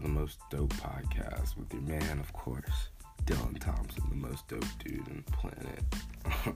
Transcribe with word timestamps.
to 0.00 0.06
the 0.06 0.12
most 0.12 0.38
dope 0.50 0.72
podcast 0.74 1.56
with 1.56 1.72
your 1.72 1.82
man, 1.82 2.18
of 2.20 2.32
course, 2.32 2.88
Dylan 3.24 3.58
Thompson, 3.58 4.04
the 4.08 4.16
most 4.16 4.46
dope 4.46 4.64
dude 4.84 5.00
on 5.08 5.24
the 5.26 5.32
planet. 5.32 5.82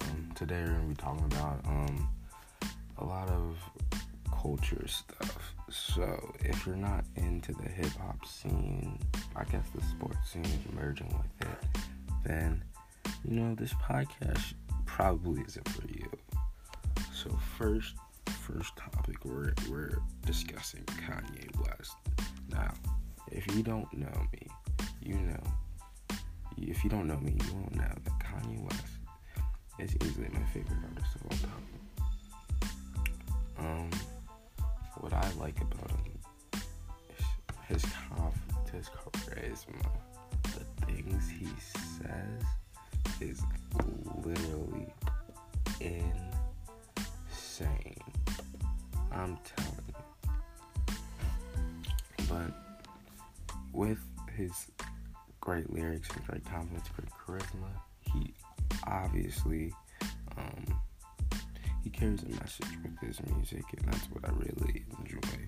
um, 0.00 0.32
today 0.34 0.62
we're 0.62 0.72
gonna 0.72 0.88
be 0.88 0.94
talking 0.94 1.24
about 1.24 1.60
um, 1.66 2.08
a 2.98 3.04
lot 3.04 3.30
of 3.30 3.56
culture 4.42 4.86
stuff. 4.86 5.54
So 5.70 6.34
if 6.40 6.66
you're 6.66 6.76
not 6.76 7.04
into 7.16 7.52
the 7.54 7.68
hip 7.68 7.92
hop 7.98 8.26
scene, 8.26 8.98
I 9.34 9.44
guess 9.44 9.66
the 9.74 9.82
sports 9.82 10.30
scene 10.30 10.44
is 10.44 10.72
merging 10.74 11.08
with 11.08 11.48
it, 11.48 11.80
then 12.24 12.62
you 13.24 13.40
know 13.40 13.54
this 13.54 13.72
podcast 13.74 14.54
probably 14.84 15.42
isn't 15.42 15.68
for 15.68 15.86
you. 15.88 16.10
So 17.14 17.30
first 17.56 17.94
first 18.26 18.76
topic 18.76 19.24
we're 19.24 19.54
we're 19.70 19.98
discussing 20.26 20.84
Kanye 20.84 21.48
West. 21.64 21.96
Now, 22.56 22.72
if 23.30 23.46
you 23.54 23.62
don't 23.62 23.92
know 23.92 24.26
me, 24.32 24.46
you 25.02 25.16
know. 25.16 25.42
If 26.58 26.82
you 26.82 26.88
don't 26.88 27.06
know 27.06 27.18
me, 27.18 27.32
you 27.32 27.52
won't 27.52 27.74
know 27.76 27.92
that 28.04 28.18
Kanye 28.18 28.62
West 28.62 28.86
is 29.78 29.94
easily 30.02 30.28
my 30.32 30.42
favorite 30.54 30.78
artist 30.88 31.16
of 31.16 31.22
all 31.24 31.38
time. 31.50 31.66
Um, 33.58 33.90
what 35.00 35.12
I 35.12 35.30
like 35.38 35.60
about 35.60 35.90
him 35.90 36.18
is 37.68 37.82
his 37.82 37.92
confidence, 38.08 38.70
his 38.72 38.88
charisma, 38.88 39.86
the 40.44 40.64
things 40.86 41.28
he 41.28 41.48
says 41.68 42.42
is 43.20 43.42
literally 44.24 44.65
great 55.56 55.72
lyrics 55.72 56.10
and 56.14 56.26
great 56.26 56.44
confidence, 56.44 56.86
great 56.94 57.08
charisma, 57.10 57.70
he 58.00 58.34
obviously 58.86 59.72
um, 60.36 60.80
he 61.82 61.88
carries 61.88 62.22
a 62.24 62.28
message 62.28 62.68
with 62.82 62.98
his 63.00 63.22
music, 63.32 63.64
and 63.78 63.90
that's 63.90 64.04
what 64.10 64.22
I 64.26 64.32
really 64.32 64.84
enjoy. 65.00 65.38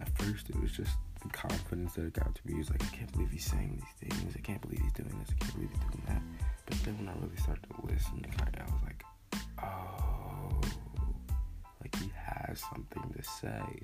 At 0.00 0.08
first, 0.18 0.50
it 0.50 0.60
was 0.60 0.72
just 0.72 0.96
the 1.22 1.28
confidence 1.28 1.94
that 1.94 2.06
it 2.06 2.14
got 2.14 2.34
to 2.34 2.42
be. 2.42 2.54
He 2.54 2.58
was 2.58 2.70
like, 2.70 2.82
I 2.82 2.96
can't 2.96 3.12
believe 3.12 3.30
he's 3.30 3.44
saying 3.44 3.80
these 3.80 4.10
things. 4.10 4.34
I 4.36 4.40
can't 4.40 4.60
believe 4.60 4.80
he's 4.80 4.92
doing 4.92 5.16
this. 5.20 5.28
I 5.30 5.44
can't 5.44 5.54
believe 5.54 5.70
he's 5.70 5.78
doing 5.78 6.02
that. 6.08 6.22
But 6.66 6.82
then 6.82 6.98
when 6.98 7.08
I 7.08 7.12
really 7.20 7.36
started 7.36 7.62
to 7.62 7.86
listen 7.86 8.22
to 8.22 8.28
Kanye, 8.28 8.60
I 8.60 8.64
was 8.64 8.82
like, 8.82 9.04
oh, 9.62 10.60
like 11.80 11.94
he 11.94 12.10
has 12.16 12.60
something 12.72 13.14
to 13.16 13.22
say. 13.22 13.82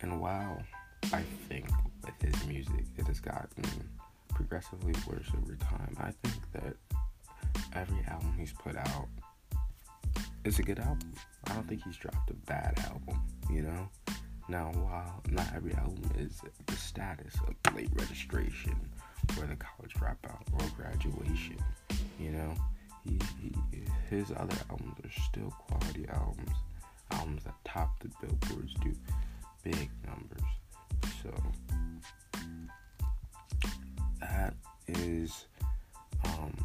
And 0.00 0.20
wow, 0.20 0.58
I 1.12 1.22
think 1.48 1.66
with 2.04 2.34
his 2.34 2.46
music, 2.46 2.86
it 2.96 3.06
has 3.06 3.20
gotten 3.20 3.64
progressively 4.34 4.94
worse 5.08 5.28
over 5.36 5.56
time. 5.56 5.96
I 5.98 6.12
think 6.22 6.52
that 6.52 6.76
every 7.74 8.04
album 8.08 8.34
he's 8.38 8.52
put 8.52 8.76
out 8.76 9.08
is 10.44 10.58
a 10.58 10.62
good 10.62 10.78
album. 10.78 11.12
I 11.46 11.54
don't 11.54 11.68
think 11.68 11.82
he's 11.84 11.96
dropped 11.96 12.30
a 12.30 12.34
bad 12.46 12.78
album, 12.90 13.20
you 13.50 13.62
know? 13.62 13.88
Now, 14.48 14.72
while 14.72 15.22
not 15.30 15.46
every 15.54 15.74
album 15.74 16.10
is 16.18 16.40
the 16.66 16.76
status 16.76 17.34
of 17.46 17.74
late 17.74 17.90
registration 17.94 18.76
or 19.38 19.46
the 19.46 19.56
college 19.56 19.94
dropout 19.94 20.42
or 20.52 20.66
graduation, 20.76 21.56
you 22.18 22.30
know, 22.30 22.54
he, 23.04 23.18
he, 23.40 23.52
his 24.08 24.30
other 24.36 24.56
albums 24.68 24.98
are 25.04 25.22
still 25.22 25.50
quality 25.50 26.06
albums, 26.08 26.50
albums 27.12 27.44
that 27.44 27.54
top 27.64 28.00
the 28.00 28.10
billboards, 28.20 28.74
do 28.82 28.94
big 29.62 29.90
numbers. 30.06 30.48
So 31.22 31.32
that 34.20 34.54
is 34.88 35.46
um, 36.24 36.56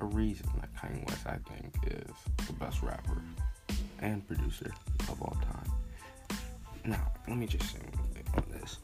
a 0.00 0.04
reason 0.04 0.46
that 0.60 0.74
Kanye 0.74 1.06
West, 1.08 1.26
I 1.26 1.38
think, 1.52 1.74
is 1.86 2.46
the 2.46 2.52
best 2.54 2.82
rapper 2.82 3.22
and 4.00 4.26
producer 4.26 4.70
of 5.08 5.22
all 5.22 5.36
time. 5.42 6.38
Now, 6.84 7.12
let 7.28 7.36
me 7.36 7.46
just 7.46 7.72
say 7.72 7.78
on 8.34 8.44
this. 8.50 8.78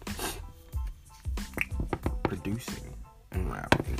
Producing 2.22 2.94
and 3.32 3.50
rapping 3.50 3.96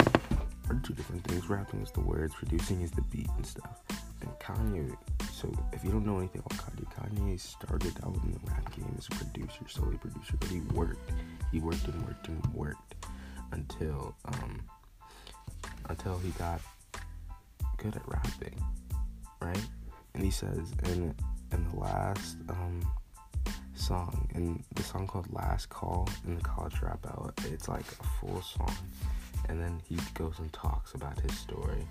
are 0.69 0.80
two 0.84 0.92
different 0.94 1.25
things. 1.25 1.48
Rapping 1.48 1.80
is 1.80 1.90
the 1.90 2.00
words, 2.00 2.34
producing 2.34 2.82
is 2.82 2.90
the 2.90 3.02
beat 3.02 3.28
and 3.36 3.46
stuff. 3.46 3.80
And 4.20 4.30
Kanye, 4.40 4.96
so 5.32 5.52
if 5.72 5.84
you 5.84 5.90
don't 5.90 6.04
know 6.04 6.18
anything 6.18 6.42
about 6.44 6.58
Kanye, 6.58 6.84
Kanye 6.94 7.38
started 7.38 7.94
out 8.04 8.16
in 8.24 8.32
the 8.32 8.40
rap 8.50 8.74
game 8.74 8.92
as 8.98 9.06
a 9.06 9.10
producer, 9.10 9.60
solely 9.68 9.96
producer, 9.96 10.36
but 10.40 10.48
he 10.48 10.60
worked, 10.74 11.10
he 11.52 11.60
worked 11.60 11.86
and 11.86 12.04
worked 12.06 12.28
and 12.28 12.44
worked 12.54 12.94
until 13.52 14.14
um 14.26 14.60
until 15.88 16.18
he 16.18 16.30
got 16.30 16.60
good 17.78 17.94
at 17.96 18.06
rapping, 18.06 18.62
right? 19.40 19.66
And 20.14 20.22
he 20.22 20.30
says 20.30 20.72
in 20.84 21.14
in 21.52 21.68
the 21.70 21.76
last 21.76 22.36
um 22.48 22.80
song 23.74 24.28
in 24.34 24.62
the 24.74 24.82
song 24.82 25.06
called 25.06 25.32
Last 25.32 25.68
Call 25.68 26.08
in 26.26 26.34
the 26.34 26.42
college 26.42 26.74
dropout, 26.74 27.32
it's 27.52 27.68
like 27.68 27.86
a 28.00 28.04
full 28.20 28.42
song, 28.42 28.74
and 29.48 29.60
then 29.60 29.80
he 29.88 29.96
goes 30.14 30.38
and 30.40 30.52
talks 30.52 30.94
about 30.94 31.18
his 31.20 31.38
story 31.38 31.86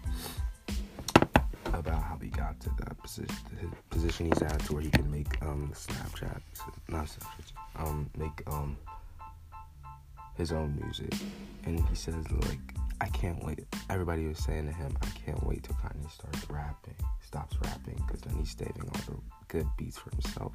about 1.73 2.01
how 2.03 2.17
he 2.21 2.29
got 2.29 2.59
to 2.61 2.69
that 2.79 2.97
position, 3.01 3.35
his 3.59 3.69
position 3.89 4.25
he's 4.27 4.41
at, 4.41 4.59
to 4.61 4.73
where 4.73 4.81
he 4.81 4.89
can 4.89 5.09
make 5.11 5.41
um 5.43 5.71
Snapchat, 5.73 6.41
not 6.89 7.05
Snapchat, 7.05 7.51
um 7.75 8.09
make 8.17 8.43
um 8.47 8.77
his 10.35 10.51
own 10.51 10.79
music, 10.81 11.13
and 11.65 11.79
he 11.87 11.95
says 11.95 12.15
like 12.31 12.59
I 12.99 13.07
can't 13.09 13.43
wait. 13.43 13.65
Everybody 13.89 14.27
was 14.27 14.39
saying 14.39 14.65
to 14.65 14.71
him, 14.73 14.97
I 15.01 15.05
can't 15.25 15.43
wait 15.45 15.63
till 15.63 15.75
Kanye 15.75 16.09
starts 16.11 16.49
rapping, 16.49 16.95
stops 17.21 17.55
rapping, 17.63 18.01
because 18.07 18.21
then 18.21 18.35
he's 18.37 18.55
saving 18.57 18.81
all 18.81 19.01
the 19.05 19.21
good 19.47 19.67
beats 19.77 19.97
for 19.97 20.09
himself. 20.11 20.51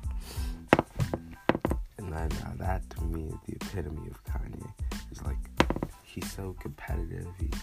And 1.98 2.12
then 2.12 2.28
now 2.40 2.52
that 2.56 2.88
to 2.90 3.04
me 3.04 3.28
is 3.28 3.38
the 3.46 3.54
epitome 3.54 4.08
of 4.08 4.24
Kanye. 4.24 4.72
He's 5.08 5.22
like, 5.22 5.36
he's 6.02 6.30
so 6.32 6.56
competitive. 6.60 7.28
He's 7.38 7.60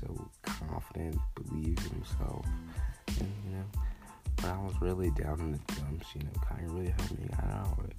so 0.00 0.30
confident, 0.42 1.16
believes 1.34 1.84
in 1.86 1.92
himself, 1.92 2.46
and 3.08 3.32
you 3.44 3.56
know, 3.56 3.64
when 4.40 4.52
I 4.52 4.58
was 4.62 4.74
really 4.80 5.10
down 5.10 5.40
in 5.40 5.52
the 5.52 5.58
dumps, 5.74 6.06
you 6.14 6.22
know, 6.22 6.30
Kanye 6.40 6.72
really 6.72 6.90
helped 6.90 7.18
me 7.18 7.28
out. 7.42 7.92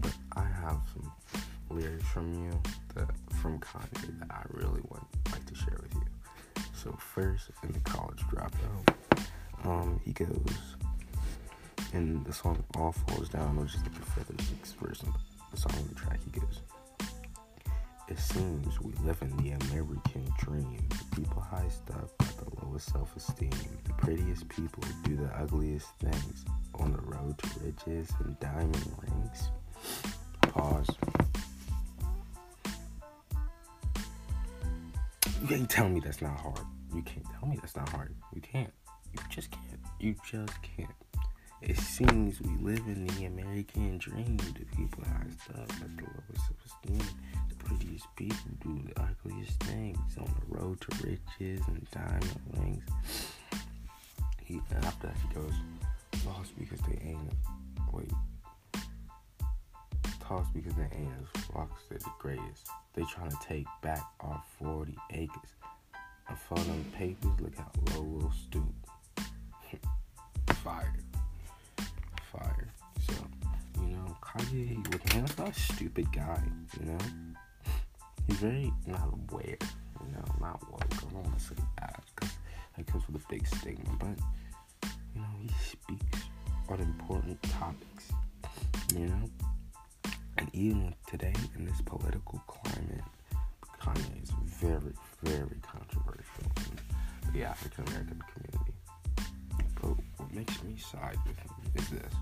But 0.00 0.14
I 0.36 0.44
have 0.44 0.80
some 0.92 1.12
lyrics 1.68 2.06
from 2.08 2.32
you 2.32 2.50
that 2.94 3.08
from 3.40 3.58
Kanye 3.58 4.18
that 4.20 4.30
I 4.30 4.42
really 4.50 4.80
would 4.88 5.02
like 5.32 5.44
to 5.46 5.54
share 5.54 5.78
with 5.82 5.94
you. 5.94 6.62
So 6.74 6.92
first, 6.92 7.50
in 7.62 7.72
the 7.72 7.80
college 7.80 8.20
dropout, 8.20 8.94
um, 9.64 10.00
he 10.04 10.12
goes, 10.12 10.76
and 11.92 12.24
the 12.24 12.32
song 12.32 12.64
"All 12.76 12.92
Falls 12.92 13.28
Down," 13.28 13.56
which 13.56 13.74
is 13.74 13.82
the 13.82 14.42
sixth 14.44 14.74
verse 14.80 15.02
of 15.02 15.14
the 15.50 15.56
song 15.56 15.74
on 15.76 15.88
the 15.88 15.94
track. 15.94 16.20
He 16.24 16.40
goes, 16.40 16.62
"It 18.10 18.18
seems 18.18 18.80
we 18.80 18.92
live 19.04 19.22
in 19.22 19.36
the 19.36 19.52
American 19.52 20.26
dream. 20.38 20.78
The 20.88 21.20
people 21.20 21.40
highest 21.40 21.88
up 21.90 22.10
got 22.18 22.36
the 22.38 22.66
lowest 22.66 22.90
self-esteem. 22.92 23.50
The 23.84 23.92
prettiest 23.94 24.48
people 24.48 24.82
do 25.04 25.16
the 25.16 25.30
ugliest 25.36 25.88
things 26.00 26.44
on 26.74 26.92
the 26.92 27.00
road 27.00 27.38
to 27.38 27.60
riches 27.60 28.12
and 28.18 28.38
diamond 28.40 28.94
rings." 29.00 29.50
Pause. 30.42 30.90
You 35.40 35.46
can't 35.48 35.70
tell 35.70 35.88
me 35.88 36.00
that's 36.00 36.20
not 36.20 36.38
hard. 36.38 36.66
You 36.94 37.02
can't 37.02 37.26
tell 37.38 37.48
me 37.48 37.56
that's 37.60 37.76
not 37.76 37.88
hard. 37.90 38.14
You 38.34 38.40
can't. 38.40 38.72
You 39.12 39.20
just 39.28 39.50
can't. 39.50 39.80
You 40.00 40.14
just 40.24 40.60
can't. 40.62 40.90
It 41.62 41.76
seems 41.76 42.40
we 42.40 42.56
live 42.56 42.86
in 42.86 43.06
the 43.06 43.26
American 43.26 43.98
dream. 43.98 44.38
The 44.38 44.64
people 44.76 45.04
high 45.04 45.26
stuff 45.44 45.82
at 45.82 45.96
the 45.96 46.04
lowest 46.04 46.46
self-esteem. 46.46 47.02
The 47.50 47.54
prettiest 47.56 48.06
people 48.16 48.50
do 48.62 48.82
the 48.86 49.02
ugliest 49.02 49.62
things 49.64 50.16
on 50.18 50.24
the 50.24 50.56
road 50.56 50.80
to 50.80 51.06
riches 51.06 51.60
and 51.68 51.86
diamond 51.90 52.40
rings. 52.56 52.82
He, 54.42 54.60
after 54.82 55.08
that 55.08 55.16
he 55.16 55.34
goes, 55.34 55.52
lost 56.26 56.58
because 56.58 56.80
they 56.88 56.98
ain't. 57.06 57.32
Wait. 57.92 58.10
Tossed 60.20 60.54
because 60.54 60.74
they 60.74 60.88
ain't 60.96 61.12
as 61.20 61.42
to 61.88 61.98
the 61.98 62.12
greatest. 62.18 62.68
They 62.94 63.02
trying 63.04 63.30
to 63.30 63.38
take 63.46 63.66
back 63.82 64.04
our 64.20 64.42
40 64.58 64.96
acres. 65.12 65.54
And 66.26 66.38
for 66.38 66.58
them 66.58 66.84
papers, 66.96 67.38
look 67.38 67.54
how 67.56 67.70
low 67.94 68.02
we'll 68.02 68.32
stoop. 68.32 68.74
Fire. 70.64 70.94
Fire. 72.30 72.68
So, 73.06 73.14
you 73.80 73.96
know, 73.96 74.16
Kanye, 74.22 75.14
that's 75.14 75.36
not 75.38 75.48
a 75.48 75.54
stupid 75.54 76.12
guy, 76.12 76.40
you 76.78 76.86
know? 76.86 76.98
He's 78.26 78.36
very 78.36 78.72
not 78.86 79.08
aware, 79.12 79.56
you 79.58 80.12
know, 80.12 80.24
not 80.40 80.60
woke. 80.70 80.84
I 80.92 81.00
don't 81.00 81.14
want 81.14 81.38
to 81.38 81.44
say 81.44 81.54
that 81.78 82.02
because 82.14 82.34
that 82.76 82.86
comes 82.86 83.04
with 83.08 83.22
a 83.22 83.28
big 83.28 83.46
stigma, 83.46 83.90
but, 83.98 84.90
you 85.14 85.20
know, 85.20 85.26
he 85.40 85.48
speaks 85.62 86.24
on 86.68 86.80
important 86.80 87.42
topics, 87.42 88.12
you 88.94 89.06
know? 89.06 89.30
And 90.38 90.48
even 90.52 90.94
today, 91.08 91.34
in 91.56 91.64
this 91.64 91.80
political 91.84 92.40
climate, 92.46 93.04
Kanye 93.82 94.22
is 94.22 94.30
very, 94.46 94.92
very 95.22 95.56
controversial 95.62 96.44
in 97.26 97.32
the 97.32 97.44
African 97.44 97.86
American 97.88 98.22
community. 98.32 98.49
Makes 100.32 100.62
me 100.62 100.76
side 100.78 101.18
with 101.26 101.36
him 101.38 101.50
is 101.74 101.88
this. 101.90 102.14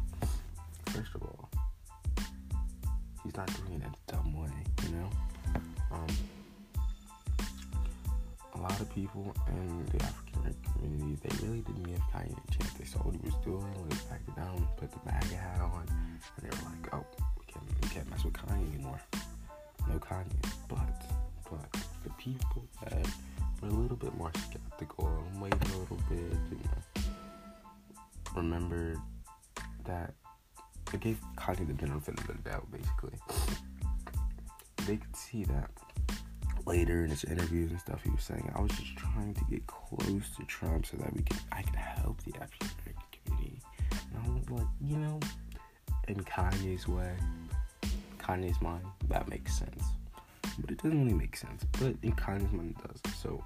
First 0.87 1.15
of 1.15 1.23
all, 1.23 1.49
he's 3.23 3.37
not 3.37 3.47
doing 3.47 3.81
it 3.81 3.85
in 3.85 3.91
a 3.91 4.13
dumb 4.13 4.35
way, 4.35 4.49
you 4.85 4.97
know? 4.97 5.11
Um, 5.93 6.07
a 8.55 8.61
lot 8.61 8.81
of 8.81 8.93
people 8.95 9.35
in 9.49 9.87
the 9.87 10.03
African 10.03 10.41
American 10.41 10.73
community, 10.73 11.19
they 11.23 11.47
really 11.47 11.61
didn't 11.61 11.83
give 11.85 12.01
Kanye 12.15 12.33
a 12.33 12.51
chance. 12.51 12.73
They 12.75 12.85
saw 12.85 12.99
what 13.01 13.15
he 13.15 13.21
was 13.25 13.35
doing, 13.45 13.61
when 13.61 13.91
he 13.91 13.99
backed 14.09 14.35
down, 14.37 14.67
put 14.77 14.91
the 14.91 14.99
MAGA 15.05 15.37
hat 15.37 15.61
on, 15.61 15.87
and 15.89 16.43
they 16.43 16.49
were 16.49 16.65
like, 16.65 16.95
oh, 16.95 17.05
we 17.39 17.53
can't, 17.53 17.65
we 17.83 17.89
can't 17.89 18.11
mess 18.11 18.25
with 18.25 18.35
Kanye 18.35 18.75
anymore. 18.75 19.01
No 19.89 19.99
Kanye. 19.99 20.33
But, 20.69 20.79
but, 21.51 21.73
the 22.05 22.11
people 22.19 22.65
that 22.83 23.07
were 23.61 23.69
a 23.69 23.73
little 23.73 23.97
bit 23.97 24.15
more 24.17 24.31
skeptical 24.35 25.25
and 25.31 25.43
waited 25.43 25.63
a 25.63 25.77
little 25.79 25.99
bit, 26.09 26.33
you 26.51 26.57
know, 26.65 26.78
remembered 28.38 28.99
that 29.85 30.14
it 30.93 31.00
gave 31.00 31.19
Kanye 31.37 31.67
the 31.67 31.75
benefit 31.75 32.19
of 32.19 32.26
the 32.26 32.35
doubt, 32.35 32.70
basically. 32.70 33.19
They 34.87 34.96
could 34.96 35.17
see 35.17 35.44
that 35.44 35.70
later 36.67 37.05
in 37.05 37.11
his 37.11 37.25
interviews 37.25 37.70
and 37.70 37.81
stuff, 37.81 38.02
he 38.02 38.11
was 38.11 38.23
saying, 38.23 38.50
I 38.55 38.61
was 38.61 38.70
just 38.73 38.96
trying 38.96 39.35
to 39.35 39.44
get 39.50 39.67
close 39.67 40.31
to 40.37 40.44
Trump 40.46 40.87
so 40.87 40.96
that 40.99 41.12
we 41.14 41.23
can 41.23 41.38
I 41.52 41.62
can 41.62 41.75
help 41.75 42.23
the 42.25 42.35
African 42.40 42.69
American 42.82 43.20
community. 43.25 43.61
And 43.90 44.25
I 44.25 44.29
was 44.31 44.50
like, 44.50 44.67
you 44.81 44.96
know, 44.96 45.20
in 46.06 46.17
Kanye's 46.25 46.88
way, 46.88 47.14
Kanye's 48.19 48.61
mind, 48.62 48.85
that 49.08 49.29
makes 49.29 49.58
sense. 49.58 49.85
But 50.58 50.70
it 50.70 50.82
doesn't 50.82 50.99
really 50.99 51.14
make 51.14 51.37
sense. 51.37 51.64
But 51.73 51.96
in 52.02 52.12
Kanye's 52.12 52.52
mind 52.52 52.76
it 52.79 52.88
does. 52.88 53.14
So 53.17 53.44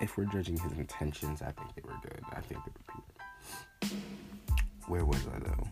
if 0.00 0.16
we're 0.18 0.26
judging 0.26 0.58
his 0.58 0.72
intentions, 0.72 1.42
I 1.42 1.52
think 1.52 1.74
they 1.74 1.82
were 1.82 1.98
good. 2.02 2.20
I 2.32 2.40
think 2.40 2.60
they 2.64 2.72
were. 2.76 2.93
Where 4.86 5.04
was 5.04 5.20
I 5.34 5.38
though? 5.38 5.68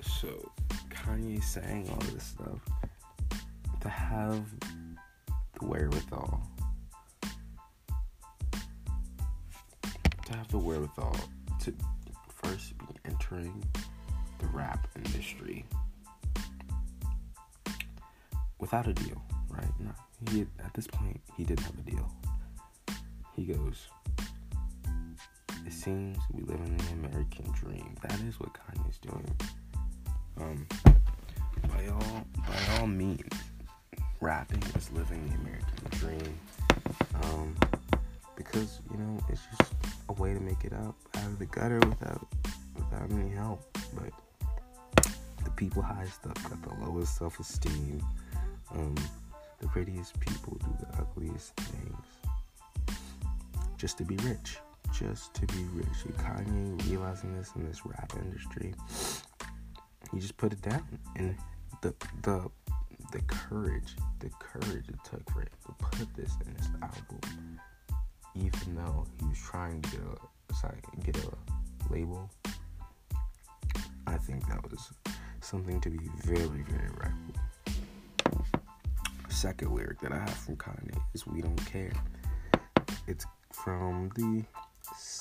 So 0.00 0.52
Kanye 0.88 1.42
saying 1.42 1.88
all 1.90 1.98
this 2.12 2.24
stuff 2.24 2.60
to 3.80 3.88
have 3.88 4.44
the 5.58 5.66
wherewithal 5.66 6.42
to 10.30 10.36
have 10.36 10.48
the 10.48 10.58
wherewithal 10.58 11.16
to 11.60 11.74
first 12.28 12.78
be 12.78 12.86
entering 13.04 13.62
the 14.38 14.46
rap 14.48 14.86
industry 14.96 15.66
without 18.58 18.86
a 18.86 18.92
deal, 18.92 19.20
right? 19.48 19.68
No, 19.80 19.90
he 20.30 20.42
at 20.64 20.72
this 20.74 20.86
point 20.86 21.20
he 21.36 21.44
didn't 21.44 21.64
have 21.64 21.78
a 21.78 21.90
deal. 21.90 22.10
He 23.34 23.44
goes, 23.44 23.88
"It 23.99 23.99
seems 25.80 26.18
we 26.32 26.42
live 26.42 26.60
in 26.60 26.76
the 26.76 26.92
American 26.92 27.50
dream." 27.52 27.94
That 28.02 28.20
is 28.20 28.38
what 28.38 28.50
Kanye's 28.52 28.98
doing. 28.98 29.36
Um, 30.40 30.66
by 31.68 31.86
all 31.88 32.26
by 32.46 32.78
all 32.78 32.86
means, 32.86 33.22
rapping 34.20 34.62
is 34.76 34.90
living 34.92 35.28
the 35.28 35.34
American 35.36 35.98
dream. 35.98 36.40
Um, 37.22 37.56
because 38.36 38.80
you 38.90 38.96
know 38.96 39.18
it's 39.28 39.42
just 39.58 39.74
a 40.08 40.12
way 40.14 40.32
to 40.32 40.40
make 40.40 40.64
it 40.64 40.72
up 40.72 40.96
out 41.16 41.26
of 41.26 41.38
the 41.38 41.46
gutter 41.46 41.78
without 41.80 42.26
without 42.74 43.10
any 43.10 43.30
help. 43.30 43.60
But 43.94 44.12
the 45.44 45.50
people 45.50 45.82
highest 45.82 46.26
up 46.26 46.42
got 46.42 46.62
the 46.62 46.74
lowest 46.84 47.18
self-esteem. 47.18 48.02
Um, 48.72 48.94
the 49.60 49.68
prettiest 49.68 50.18
people 50.20 50.58
do 50.58 50.74
the 50.80 51.02
ugliest 51.02 51.54
things 51.56 52.06
just 53.76 53.98
to 53.98 54.04
be 54.04 54.16
rich. 54.16 54.58
Just 54.92 55.34
to 55.34 55.46
be 55.46 55.62
rich. 55.72 55.86
Kanye 56.18 56.90
realizing 56.90 57.36
this 57.36 57.52
in 57.56 57.64
this 57.66 57.86
rap 57.86 58.12
industry, 58.22 58.74
he 60.12 60.18
just 60.18 60.36
put 60.36 60.52
it 60.52 60.60
down. 60.62 60.84
And 61.16 61.36
the 61.82 61.94
the 62.22 62.50
the 63.12 63.20
courage 63.22 63.96
the 64.20 64.30
courage 64.38 64.88
it 64.88 64.98
took 65.04 65.28
for 65.30 65.40
him 65.40 65.48
to 65.66 65.72
put 65.78 66.14
this 66.14 66.36
in 66.46 66.54
his 66.54 66.68
album 66.82 67.58
even 68.36 68.76
though 68.76 69.04
he 69.18 69.26
was 69.26 69.38
trying 69.38 69.82
to 69.82 69.90
get 69.90 70.00
a 70.00 70.54
sorry, 70.54 70.78
get 71.02 71.16
a 71.24 71.92
label 71.92 72.30
i 74.06 74.16
think 74.16 74.46
that 74.48 74.62
was 74.70 74.92
something 75.40 75.80
to 75.80 75.90
be 75.90 75.98
very 76.18 76.62
very 76.68 76.90
reckless 76.90 77.40
second 79.28 79.74
lyric 79.74 79.98
that 80.00 80.12
i 80.12 80.18
have 80.18 80.30
from 80.30 80.56
kanye 80.56 81.00
is 81.14 81.26
we 81.26 81.40
don't 81.40 81.64
care. 81.66 81.92
It's 83.06 83.26
from 83.52 84.10
the 84.14 84.44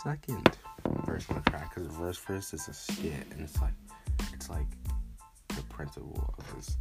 second 0.03 0.57
verse 1.05 1.25
on 1.29 1.41
the 1.43 1.49
track 1.49 1.73
because 1.73 1.89
the 1.89 1.93
verse 1.93 2.17
first 2.17 2.53
is 2.53 2.67
a 2.67 2.73
skit 2.73 3.25
and 3.31 3.41
it's 3.41 3.61
like 3.61 3.73
it's 4.33 4.49
like 4.49 4.67
the 5.49 5.61
principal 5.63 6.33
of 6.37 6.51
his 6.53 6.77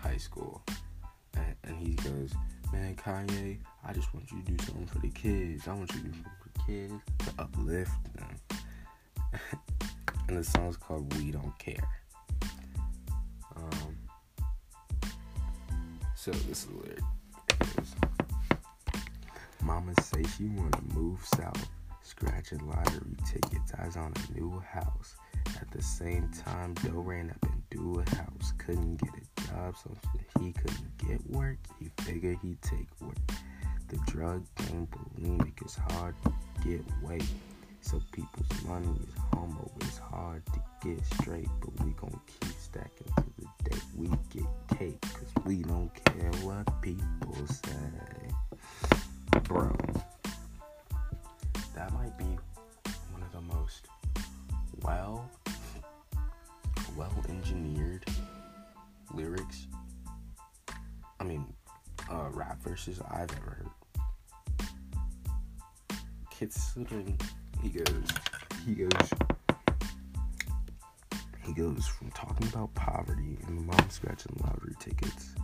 high 0.00 0.16
school. 0.16 0.62
And, 1.34 1.54
and, 1.64 1.78
he 1.78 1.94
goes, 1.96 2.32
Man, 2.72 2.94
Kanye, 2.94 3.58
I 3.84 3.92
just 3.92 4.12
want 4.14 4.30
you 4.32 4.42
to 4.42 4.52
do 4.52 4.64
something 4.64 4.86
for 4.86 4.98
the 5.00 5.10
kids. 5.10 5.68
I 5.68 5.74
want 5.74 5.92
you 5.92 6.00
to 6.00 6.06
do 6.06 6.12
something 6.12 6.32
for 6.42 6.48
the 6.54 6.64
kids 6.64 6.94
to 7.18 7.42
uplift 7.42 8.14
them. 8.14 8.60
and 10.28 10.38
the 10.38 10.44
song's 10.44 10.78
called 10.78 11.12
We 11.18 11.30
Don't 11.32 11.58
Care. 11.58 11.88
Um, 13.54 13.96
so 16.14 16.30
this 16.30 16.64
is 16.64 16.68
lyric. 16.70 17.00
Mama 19.62 19.92
say 20.00 20.22
she 20.36 20.44
wanna 20.44 20.80
move 20.94 21.20
south, 21.24 21.68
scratching 22.06 22.66
lottery 22.68 23.16
tickets, 23.26 23.72
eyes 23.80 23.96
on 23.96 24.12
a 24.14 24.38
new 24.38 24.60
house. 24.60 25.16
At 25.60 25.70
the 25.72 25.82
same 25.82 26.30
time, 26.44 26.74
Joe 26.76 27.00
ran 27.00 27.30
up 27.30 27.50
and 27.50 27.62
do 27.70 28.00
a 28.00 28.16
house. 28.16 28.52
Couldn't 28.58 28.96
get 29.00 29.10
a 29.10 29.40
job, 29.48 29.74
so 29.76 29.90
he 30.40 30.52
couldn't 30.52 30.98
get 30.98 31.30
work. 31.30 31.58
He 31.80 31.90
figured 32.02 32.38
he'd 32.42 32.62
take 32.62 32.88
work. 33.00 33.16
The 33.88 33.96
drug 34.06 34.44
game 34.56 34.86
bulimic 34.86 35.64
is 35.66 35.74
hard 35.74 36.14
to 36.24 36.32
get 36.66 36.84
weight. 37.02 37.26
So 37.80 38.00
people's 38.12 38.64
money 38.64 38.94
is 39.00 39.14
homo. 39.32 39.70
It's 39.80 39.98
hard 39.98 40.42
to 40.46 40.88
get 40.88 41.04
straight, 41.06 41.48
but 41.60 41.84
we 41.84 41.92
gon' 41.92 42.20
keep 42.26 42.52
stacking 42.58 43.12
to 43.16 43.24
the 43.38 43.70
day 43.70 43.78
we 43.96 44.08
get 44.30 44.78
cake. 44.78 45.00
Cause 45.00 45.44
we 45.44 45.62
don't 45.62 45.92
care 46.04 46.32
what 46.42 46.82
people 46.82 47.46
say. 47.46 49.40
Bro, 49.44 49.76
verses 62.66 63.00
I've 63.10 63.30
ever 63.30 63.50
heard. 63.50 63.70
Considering 66.36 67.18
he 67.62 67.70
goes, 67.70 68.08
he 68.66 68.74
goes, 68.74 69.10
he 71.44 71.52
goes 71.52 71.86
from 71.86 72.10
talking 72.10 72.48
about 72.48 72.74
poverty 72.74 73.38
and 73.46 73.58
the 73.58 73.62
mom 73.62 73.90
scratching 73.90 74.36
lottery 74.42 74.74
tickets 74.80 75.34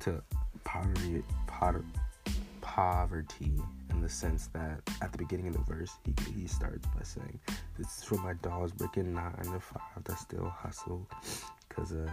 to 0.00 0.22
poverty, 0.64 1.22
potter, 1.46 1.84
poverty 2.60 3.52
in 3.90 4.00
the 4.00 4.08
sense 4.08 4.46
that 4.48 4.80
at 5.02 5.10
the 5.12 5.18
beginning 5.18 5.48
of 5.48 5.54
the 5.54 5.74
verse, 5.74 5.90
he 6.04 6.14
he 6.32 6.46
starts 6.46 6.86
by 6.96 7.02
saying, 7.02 7.40
"This 7.76 7.98
is 7.98 8.04
for 8.04 8.16
my 8.16 8.34
dogs 8.34 8.72
working 8.78 9.12
nine 9.12 9.34
to 9.52 9.60
five 9.60 10.04
that 10.04 10.18
still 10.18 10.48
hustle, 10.48 11.08
cause 11.68 11.92
uh, 11.92 12.08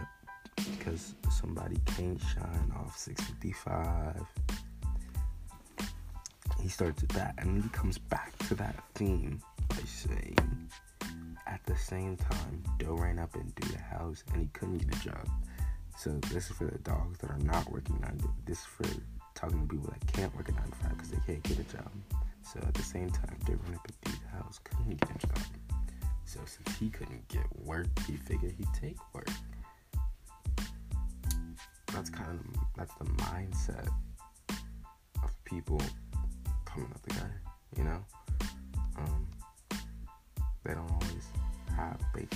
cause 0.86 1.14
somebody 1.30 1.76
can't 1.84 2.20
shine 2.20 2.72
off 2.76 2.96
655." 2.96 4.22
He 6.62 6.68
starts 6.68 7.02
at 7.02 7.08
that, 7.10 7.34
and 7.38 7.56
then 7.56 7.62
he 7.62 7.68
comes 7.70 7.98
back 7.98 8.36
to 8.48 8.54
that 8.54 8.76
theme 8.94 9.40
by 9.68 9.82
saying, 9.84 10.70
"At 11.46 11.64
the 11.64 11.76
same 11.76 12.16
time, 12.16 12.62
Doe 12.78 12.94
ran 12.94 13.18
up 13.18 13.34
and 13.34 13.54
do 13.56 13.68
the 13.68 13.78
house, 13.78 14.22
and 14.32 14.42
he 14.42 14.48
couldn't 14.48 14.78
get 14.78 14.96
a 14.96 15.00
job." 15.00 15.28
So 15.98 16.10
this 16.30 16.50
is 16.50 16.56
for 16.56 16.66
the 16.66 16.78
dogs 16.78 17.18
that 17.18 17.30
are 17.30 17.38
not 17.38 17.70
working 17.70 17.98
nine. 18.00 18.20
This 18.44 18.60
is 18.60 18.66
for 18.66 18.84
talking 19.34 19.62
to 19.62 19.74
people 19.74 19.90
that 19.90 20.12
can't 20.12 20.34
work 20.36 20.48
a 20.48 20.52
nine 20.52 20.70
to 20.70 20.76
five 20.76 20.90
because 20.90 21.10
they 21.10 21.20
can't 21.26 21.42
get 21.42 21.58
a 21.58 21.64
job. 21.64 21.90
So 22.42 22.60
at 22.60 22.74
the 22.74 22.82
same 22.82 23.10
time, 23.10 23.38
they're 23.44 23.56
running 23.56 23.76
up 23.76 23.88
at 23.88 24.02
the 24.02 24.28
house, 24.28 24.60
couldn't 24.62 25.00
get 25.00 25.24
a 25.24 25.26
job. 25.26 25.38
So 26.24 26.40
since 26.44 26.78
he 26.78 26.90
couldn't 26.90 27.26
get 27.28 27.46
work, 27.64 27.86
he 28.06 28.16
figured 28.16 28.52
he'd 28.52 28.74
take 28.74 28.98
work. 29.14 29.28
That's 31.96 32.10
kind 32.10 32.28
of 32.28 32.60
that's 32.76 32.92
the 32.96 33.06
mindset 33.24 33.88
of 35.24 35.44
people 35.46 35.80
coming 36.66 36.90
up 36.94 37.00
the 37.00 37.14
gutter, 37.14 37.40
you 37.74 37.84
know. 37.84 38.04
Um, 38.98 39.26
they 40.62 40.74
don't 40.74 40.90
always 40.90 41.26
have 41.74 41.98
they 42.14 42.28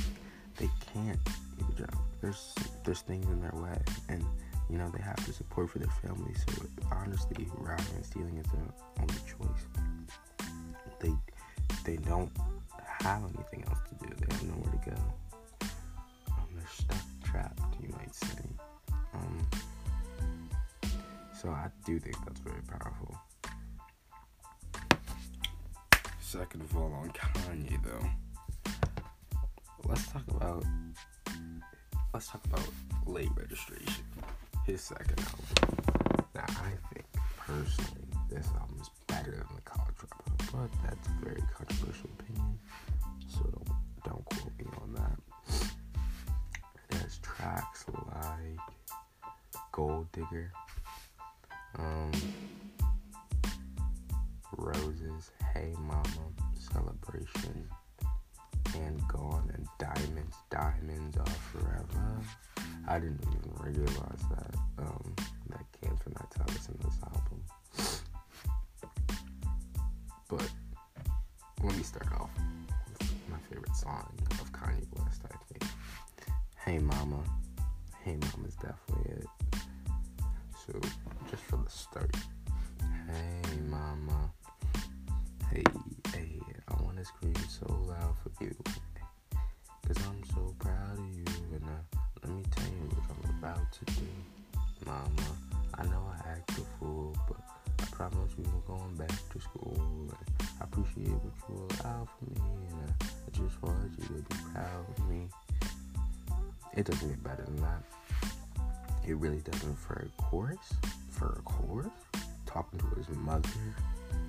they 0.57 0.71
can't 0.95 1.23
get 1.59 1.69
a 1.69 1.73
job. 1.83 1.95
There's 2.23 2.55
there's 2.87 3.03
things 3.03 3.27
in 3.27 3.43
their 3.43 3.53
way, 3.53 3.79
and 4.09 4.25
you 4.71 4.79
know 4.79 4.91
they 4.97 5.03
have 5.03 5.23
to 5.27 5.33
support 5.35 5.69
for 5.69 5.79
their 5.79 5.93
family. 6.03 6.33
So 6.49 6.65
honestly, 6.91 7.47
robbing 7.59 7.85
and 7.97 8.07
stealing 8.07 8.39
is 8.39 8.47
their 8.47 8.63
only 8.99 9.15
choice. 9.29 10.49
They 11.01 11.13
they 11.85 11.97
don't 11.99 12.33
have 13.03 13.25
anything 13.25 13.63
else 13.69 13.79
to 13.91 14.07
do. 14.07 14.15
They 14.15 14.35
have 14.35 14.43
nowhere 14.45 14.73
to 14.73 14.91
go. 14.91 14.97
Um, 16.31 16.49
they're 16.57 16.67
stuck, 16.73 16.97
trapped, 17.23 17.61
you 17.83 17.91
might 17.91 18.15
say. 18.15 18.50
So 21.41 21.49
I 21.49 21.69
do 21.87 21.99
think 21.99 22.17
that's 22.27 22.41
very 22.41 22.61
powerful. 22.69 23.17
Second 26.21 26.61
of 26.61 26.77
all, 26.77 26.93
on 26.93 27.11
Kanye 27.13 27.83
though, 27.83 28.71
let's 29.89 30.07
talk 30.09 30.29
about 30.29 30.67
let's 32.13 32.27
talk 32.29 32.45
about 32.45 32.69
late 33.07 33.31
registration. 33.35 34.05
His 34.67 34.83
second 34.83 35.19
album. 35.19 36.27
Now 36.35 36.45
I 36.47 36.73
think 36.93 37.07
personally 37.39 38.09
this 38.29 38.47
album 38.61 38.77
is 38.79 38.91
better 39.07 39.31
than 39.31 39.57
the 39.57 39.63
college 39.63 39.95
dropout, 39.95 40.53
but 40.53 40.71
that's 40.85 41.09
a 41.09 41.25
very 41.25 41.43
controversial 41.57 42.11
opinion. 42.19 42.59
So 43.29 43.45
don't 43.45 43.69
don't 44.05 44.25
quote 44.27 44.53
me 44.59 44.67
on 44.83 44.93
that. 44.93 45.65
It 46.91 46.97
has 46.97 47.19
tracks 47.23 47.87
like 47.89 48.61
Gold 49.73 50.13
Digger, 50.13 50.53
Roses, 54.75 55.33
Hey 55.53 55.75
Mama, 55.79 56.31
Celebration, 56.55 57.69
and 58.77 59.09
Gone, 59.09 59.51
and 59.55 59.67
Diamonds, 59.79 60.37
Diamonds 60.49 61.17
Are 61.17 61.27
Forever. 61.27 62.21
I 62.87 62.99
didn't 63.01 63.25
even 63.27 63.53
realize 63.59 64.20
Scream 87.03 87.35
so 87.49 87.67
loud 87.89 88.15
for 88.23 88.45
you. 88.45 88.55
Cause 89.87 89.97
I'm 90.07 90.23
so 90.35 90.55
proud 90.59 90.99
of 90.99 91.17
you. 91.17 91.25
And 91.55 91.65
uh, 91.65 91.99
let 92.23 92.33
me 92.33 92.45
tell 92.51 92.67
you 92.67 92.91
what 92.91 93.17
I'm 93.25 93.39
about 93.39 93.73
to 93.73 93.85
do. 93.87 94.07
Mama, 94.85 95.09
I 95.79 95.85
know 95.85 96.05
I 96.13 96.29
act 96.29 96.51
a 96.53 96.63
fool, 96.79 97.17
but 97.27 97.39
I 97.81 97.85
promise 97.91 98.37
we 98.37 98.45
were 98.45 98.77
going 98.77 98.95
back 98.97 99.09
to 99.09 99.41
school. 99.41 99.75
And 99.79 100.13
I 100.61 100.65
appreciate 100.65 101.09
what 101.09 101.33
you 101.49 101.69
allow 101.81 102.07
for 102.19 102.25
me. 102.31 102.41
And 102.71 102.91
uh, 102.91 102.93
I 103.01 103.31
just 103.33 103.63
want 103.63 103.79
you 103.99 104.07
to 104.07 104.13
be 104.13 104.37
proud 104.53 104.87
of 104.99 105.09
me. 105.09 105.29
It 106.77 106.85
doesn't 106.85 107.09
get 107.09 107.23
better 107.25 107.45
than 107.45 107.57
that. 107.63 107.83
It 109.07 109.17
really 109.17 109.41
doesn't 109.41 109.79
for 109.79 109.95
a 110.07 110.23
chorus. 110.23 110.75
For 111.09 111.39
a 111.39 111.43
chorus? 111.43 111.89
Talking 112.45 112.79
to 112.79 112.87
his 112.97 113.09
mother? 113.17 113.49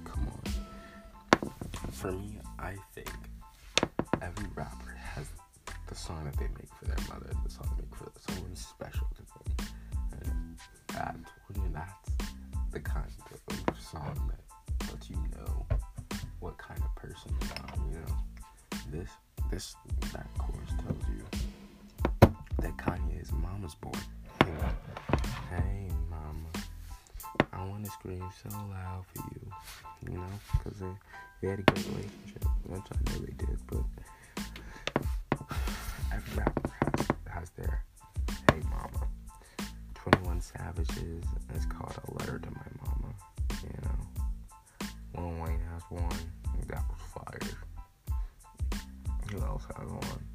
Come 0.05 0.27
on. 0.27 0.60
For 2.01 2.11
me, 2.11 2.39
I 2.57 2.73
think 2.95 3.11
every 4.23 4.47
rapper 4.55 4.89
has 4.97 5.27
the 5.87 5.93
song 5.93 6.25
that 6.25 6.35
they 6.35 6.47
make 6.47 6.73
for 6.79 6.85
their 6.85 6.97
mother, 7.07 7.30
Who 49.31 49.41
else 49.43 49.63
has 49.77 49.89
one? 49.89 50.25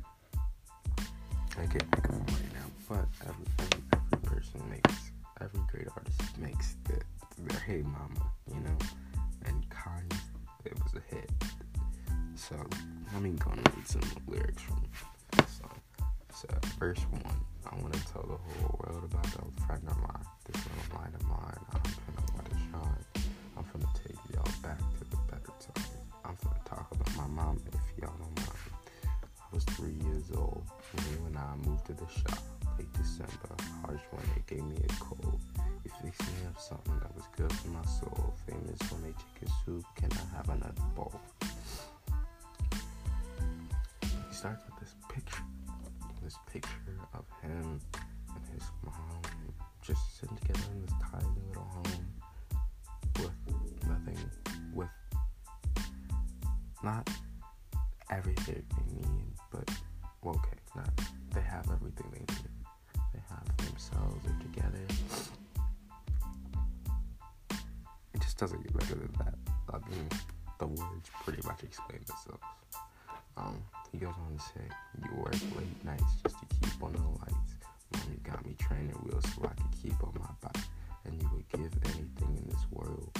I 1.52 1.66
can't 1.66 1.70
think 1.70 2.08
of 2.08 2.14
one 2.14 2.26
right 2.26 2.54
now, 2.54 2.66
but 2.88 3.04
every, 3.28 3.44
every, 3.58 3.82
every 3.92 4.18
person 4.26 4.62
makes, 4.70 5.12
every 5.40 5.60
great 5.70 5.88
artist 5.94 6.38
makes 6.38 6.76
the, 6.84 6.98
their 7.42 7.60
hey 7.60 7.82
mama, 7.82 8.30
you 8.48 8.60
know? 8.60 8.78
And 9.44 9.68
Kanye, 9.68 10.18
it 10.64 10.72
was 10.82 10.94
a 10.94 11.14
hit. 11.14 11.30
So, 12.36 12.54
let 13.12 13.22
me 13.22 13.30
go 13.32 13.50
and 13.50 13.76
read 13.76 13.86
some 13.86 14.00
lyrics 14.26 14.62
from 14.62 14.82
this 15.32 15.58
song. 15.60 15.78
So, 16.34 16.48
verse 16.78 17.00
one, 17.10 17.40
I 17.70 17.74
want 17.82 17.92
to 17.92 18.00
tell 18.12 18.22
the 18.22 18.38
whole 18.38 18.80
world 18.82 19.04
about 19.04 19.24
the 19.24 19.62
friend 19.66 19.82
of 19.88 19.98
mine. 19.98 20.25
I 31.46 31.56
moved 31.68 31.86
to 31.86 31.94
the 31.94 32.06
shop. 32.08 32.38
Late 32.78 32.92
December, 32.92 33.56
harsh 33.84 34.02
winter 34.12 34.42
gave 34.46 34.64
me 34.64 34.76
a 34.76 34.92
cold. 35.02 35.40
You 35.84 35.90
fixed 36.02 36.20
me 36.22 36.46
up 36.48 36.60
something 36.60 36.95
explain 71.76 72.00
themselves. 72.06 72.42
Um, 73.36 73.62
he 73.92 73.98
goes 73.98 74.14
on 74.16 74.36
to 74.36 74.42
say, 74.42 74.64
You 75.04 75.16
work 75.20 75.34
late 75.56 75.84
nights 75.84 76.16
just 76.22 76.36
to 76.40 76.46
keep 76.56 76.82
on 76.82 76.92
the 76.92 77.00
lights. 77.20 77.52
Mom, 77.92 78.02
you 78.10 78.18
got 78.24 78.44
me 78.46 78.54
training 78.58 78.96
wheels 79.04 79.24
so 79.34 79.44
I 79.44 79.52
could 79.60 79.82
keep 79.82 80.02
on 80.02 80.14
my 80.18 80.32
bike. 80.40 80.64
And 81.04 81.20
you 81.20 81.28
would 81.34 81.48
give 81.50 81.72
anything 81.84 82.36
in 82.36 82.48
this 82.48 82.64
world. 82.70 83.10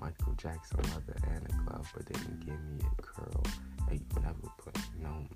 Michael 0.00 0.32
Jackson 0.36 0.78
leather 0.82 1.18
and 1.28 1.46
a 1.46 1.70
glove, 1.70 1.90
but 1.94 2.06
didn't 2.06 2.40
give 2.46 2.62
me 2.64 2.80
a 2.86 3.02
curl. 3.02 3.42
And 3.90 3.98
you 3.98 4.22
never 4.22 4.48
put 4.58 4.76
no 5.02 5.26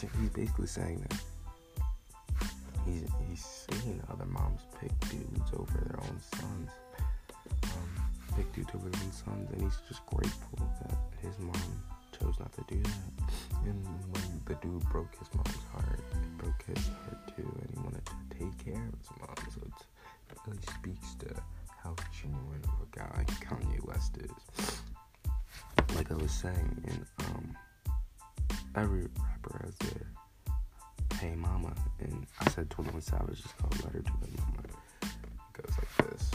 he's 0.00 0.10
he's 0.20 0.30
basically 0.30 0.66
saying 0.66 1.04
that 1.08 1.20
he's 2.84 3.04
he's 3.28 3.66
seeing 3.70 4.02
other 4.10 4.26
moms 4.26 4.60
pick 4.80 4.92
dudes 5.10 5.50
over 5.54 5.72
their 5.72 6.00
own 6.00 6.20
sons. 6.34 6.70
Um, 7.64 8.06
pick 8.36 8.52
dudes 8.52 8.70
over 8.74 8.88
their 8.88 9.02
own 9.02 9.12
sons, 9.12 9.50
and 9.52 9.62
he's 9.62 9.78
just 9.88 10.04
grateful 10.06 10.58
that 10.82 10.96
his 11.22 11.38
mom 11.38 11.82
chose 12.12 12.34
not 12.38 12.52
to 12.52 12.64
do 12.68 12.80
that. 12.82 13.66
And 13.66 13.84
when 13.84 14.40
the 14.46 14.54
dude 14.54 14.88
broke 14.90 15.14
his 15.18 15.28
mom's 15.34 15.64
heart, 15.72 16.00
it 16.12 16.38
broke 16.38 16.62
his 16.62 16.86
heart 16.88 17.36
too, 17.36 17.42
and 17.60 17.70
he 17.70 17.78
wanted 17.80 18.04
to 18.06 18.12
take 18.38 18.64
care 18.64 18.82
of 18.82 18.98
his 18.98 19.10
mom. 19.20 19.36
So 19.52 19.60
it 20.30 20.38
really 20.46 20.62
speaks 20.74 21.14
to 21.20 21.34
how 21.82 21.94
genuine 22.20 22.62
of 22.64 22.86
a 22.86 22.98
guy 22.98 23.24
Kanye 23.44 23.84
West 23.86 24.16
is. 24.18 24.80
Like 25.96 26.10
I 26.12 26.14
was 26.14 26.30
saying, 26.30 26.84
and 26.86 27.06
um, 27.30 27.56
every 28.76 29.08
said 32.58 32.70
21 32.70 33.00
Savage 33.00 33.38
is 33.38 33.52
called 33.56 33.84
Letter 33.84 34.02
to 34.02 34.10
My 34.18 34.26
Mama. 34.42 34.66
It 34.66 35.62
goes 35.62 35.78
like 35.78 36.10
this. 36.10 36.28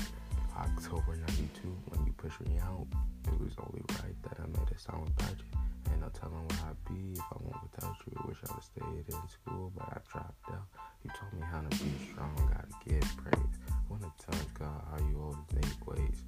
October 0.55 1.17
92, 1.17 1.67
when 1.89 2.05
you 2.05 2.13
pushed 2.13 2.39
me 2.39 2.57
out, 2.63 2.87
it 3.27 3.37
was 3.43 3.51
only 3.59 3.83
right 3.99 4.15
that 4.23 4.39
I 4.39 4.47
made 4.47 4.71
a 4.73 4.79
song 4.79 5.03
without 5.03 5.35
you. 5.35 5.59
Ain't 5.91 5.99
no 5.99 6.07
telling 6.15 6.47
where 6.47 6.71
I'd 6.71 6.79
be 6.87 7.19
if 7.19 7.27
I 7.27 7.35
went 7.43 7.59
without 7.61 7.95
you. 8.07 8.15
Wish 8.25 8.37
I 8.47 8.53
would 8.53 8.63
stayed 8.63 9.13
in 9.13 9.27
school, 9.27 9.73
but 9.75 9.83
I 9.83 9.99
dropped 10.09 10.47
out. 10.47 10.67
You 11.03 11.11
told 11.11 11.33
me 11.33 11.43
how 11.51 11.59
to 11.59 11.69
be 11.75 11.91
strong, 12.07 12.31
gotta 12.47 12.71
give 12.87 13.03
praise. 13.19 13.55
When 13.89 13.99
the 13.99 14.11
times 14.23 14.47
God, 14.57 14.81
how 14.91 14.99
you 15.03 15.19
always 15.19 15.51
make 15.51 15.85
ways. 15.85 16.23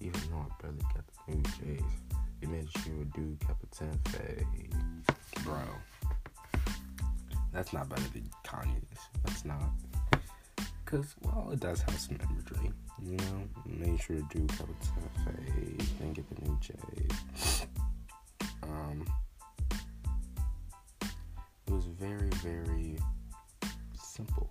Even 0.00 0.20
though 0.30 0.46
I 0.48 0.62
barely 0.62 0.80
got 0.94 1.04
the 1.04 1.34
new 1.36 1.42
J's. 1.60 1.92
You 2.40 2.48
made 2.48 2.70
sure 2.80 3.04
dude 3.12 3.40
kept 3.40 3.62
a 3.62 3.66
10 3.76 3.92
fade. 4.08 4.72
Bro. 5.44 5.60
That's 7.54 7.72
not 7.72 7.88
better 7.88 8.02
than 8.12 8.28
Kanye's. 8.44 8.98
That's 9.24 9.44
not. 9.44 9.62
Because, 10.84 11.14
well, 11.22 11.50
it 11.52 11.60
does 11.60 11.82
have 11.82 11.98
some 11.98 12.18
imagery. 12.28 12.72
You 13.00 13.16
know, 13.16 13.48
make 13.64 14.02
sure 14.02 14.16
to 14.16 14.22
do 14.30 14.46
cover 14.48 14.72
fade, 15.24 15.82
then 16.00 16.12
get 16.12 16.28
the 16.28 16.48
new 16.48 16.58
J. 16.60 16.74
Um, 18.64 19.06
it 21.66 21.72
was 21.72 21.84
very, 21.86 22.28
very 22.42 22.98
simple 23.94 24.50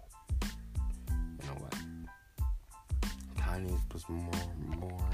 in 1.11 1.49
a 1.49 1.53
way. 1.61 1.69
Kanye's 3.37 3.81
was 3.93 4.07
more, 4.07 4.79
more 4.79 5.09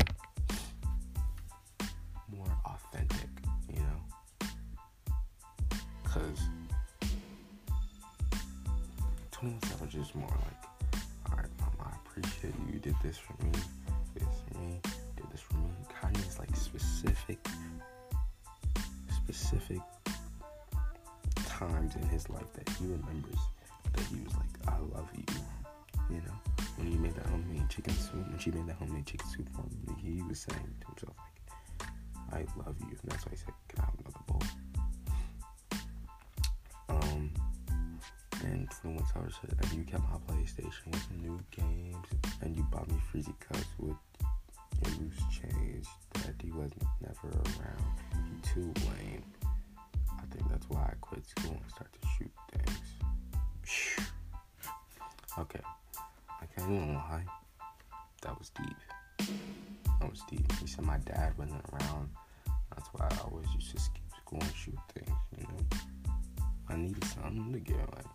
21 9.40 9.62
Savage 9.64 9.96
is 9.96 10.16
more 10.16 10.28
like 10.28 11.02
all 11.32 11.38
right, 11.38 11.48
mom, 11.62 11.72
I 11.80 11.96
appreciate 12.06 12.54
you. 12.68 12.74
You 12.74 12.80
did 12.80 12.96
this 13.02 13.18
for 13.18 13.34
me. 13.42 13.52
This 14.14 14.24
for 14.52 14.60
me. 14.60 14.82
Did 15.16 15.32
this 15.32 15.40
for 15.40 15.56
me. 15.56 15.70
Kanye 15.88 16.28
is 16.28 16.40
like 16.40 16.54
specific, 16.58 17.40
specific 19.16 19.80
times 21.46 21.96
in 21.96 22.04
his 22.10 22.30
life 22.30 22.52
that 22.54 22.68
he 22.68 22.86
remembers 22.88 23.40
that 23.94 24.04
he 24.08 24.22
was 24.24 24.34
like, 24.36 24.68
I 24.68 24.78
love 24.94 25.08
you. 25.16 25.24
You 26.10 26.18
know, 26.18 26.34
when 26.76 26.88
he 26.88 26.98
made 26.98 27.16
that 27.16 27.28
homemade 27.28 27.70
chicken 27.70 27.94
soup, 27.94 28.28
when 28.28 28.40
she 28.40 28.52
made 28.52 28.68
that 28.68 28.76
homemade 28.76 29.06
chicken 29.06 29.28
soup 29.30 29.48
for 29.56 29.62
him, 29.62 29.96
he 30.04 30.22
was 30.24 30.40
saying 30.40 30.76
to 30.82 30.88
himself 30.88 31.16
like, 31.18 31.90
I 32.34 32.60
love 32.66 32.76
you. 32.82 32.88
And 32.90 33.12
that's 33.12 33.26
why 33.26 33.32
he 33.32 33.38
said, 33.38 33.54
Can 33.70 33.80
I 33.80 33.86
have 33.86 33.96
another 34.00 34.20
bowl? 34.28 34.42
21 38.82 39.06
Savage 39.08 39.34
and 39.62 39.74
you 39.74 39.84
kept 39.84 40.04
my 40.04 40.18
PlayStation 40.34 40.88
with 40.88 41.02
some 41.08 41.20
new 41.22 41.40
games, 41.52 42.08
and 42.42 42.56
you 42.56 42.64
bought 42.72 42.88
me 42.88 42.96
freezy 43.12 43.38
cups 43.40 43.66
with 43.78 43.96
your 44.82 44.96
loose 45.00 45.22
change 45.30 45.86
that 46.14 46.36
he 46.42 46.52
was 46.52 46.72
never 47.02 47.36
around. 47.36 47.84
You 48.14 48.40
too 48.54 48.74
lame. 48.88 49.24
I 50.18 50.24
think 50.32 50.50
that's 50.50 50.70
why 50.70 50.82
I 50.82 50.94
quit 51.02 51.26
school 51.26 51.52
and 51.62 51.72
started 51.72 52.02
to 52.02 52.08
shoot 52.18 52.32
things. 52.54 52.80
Okay, 55.38 55.62
I 56.42 56.46
can't 56.56 56.72
even 56.72 56.94
lie. 56.94 57.26
That 58.22 58.38
was 58.40 58.50
deep. 58.50 59.28
That 60.00 60.10
was 60.10 60.22
deep. 60.30 60.50
He 60.54 60.68
said 60.68 60.86
my 60.86 60.98
dad 61.00 61.38
wasn't 61.38 61.64
around. 61.74 62.10
That's 62.74 62.88
why 62.94 63.10
I 63.12 63.18
always 63.26 63.48
used 63.54 63.72
to 63.72 63.82
skip 63.82 64.04
school 64.24 64.40
and 64.42 64.56
shoot 64.56 64.80
things, 64.94 65.18
you 65.38 65.44
know. 65.44 65.78
I 66.70 66.78
needed 66.78 67.04
something 67.04 67.52
to 67.52 67.60
get 67.60 67.78
like 67.96 68.06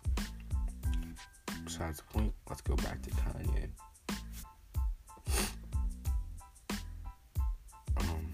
besides 1.64 1.98
the 1.98 2.04
point, 2.04 2.32
let's 2.48 2.60
go 2.60 2.76
back 2.76 3.02
to 3.02 3.10
Kanye. 3.10 3.68
Um, 7.96 8.32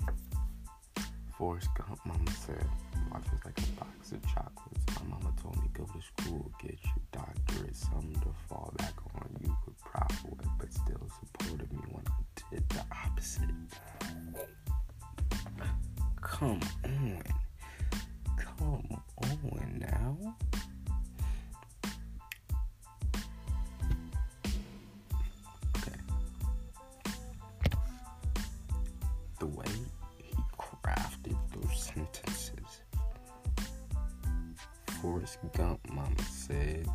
Forrest 1.37 1.69
Gump, 1.77 2.01
mama 2.05 2.31
said, 2.31 2.67
life 3.13 3.25
is 3.27 3.45
like 3.45 3.59
a 3.59 3.81
box 3.81 4.13
of 4.13 4.23
chocolates. 4.27 4.85
My 5.01 5.09
mama 5.11 5.33
told 5.43 5.57
me 5.63 5.69
go 5.73 5.85
to 5.85 6.23
school, 6.23 6.51
get 6.61 6.79
your 6.85 7.03
doctorate, 7.13 7.77
something 7.77 8.21
to 8.21 8.33
fall 8.49 8.73
back 8.77 8.95
on. 9.15 9.29
You 9.41 9.57
could 9.65 9.79
profit 9.81 10.39
but 10.59 10.73
still 10.73 11.09
supported 11.21 11.73
me 11.73 11.81
when 11.91 12.05
I 12.07 12.55
did 12.55 12.69
the 12.71 12.85
opposite. 13.07 13.49
Come 16.21 16.61
on. 16.85 17.23
Come 18.37 19.01
on 19.53 19.79
now. 19.79 20.37
Forrest 35.01 35.39
Gump, 35.57 35.81
Mama 35.91 36.23
said, 36.31 36.87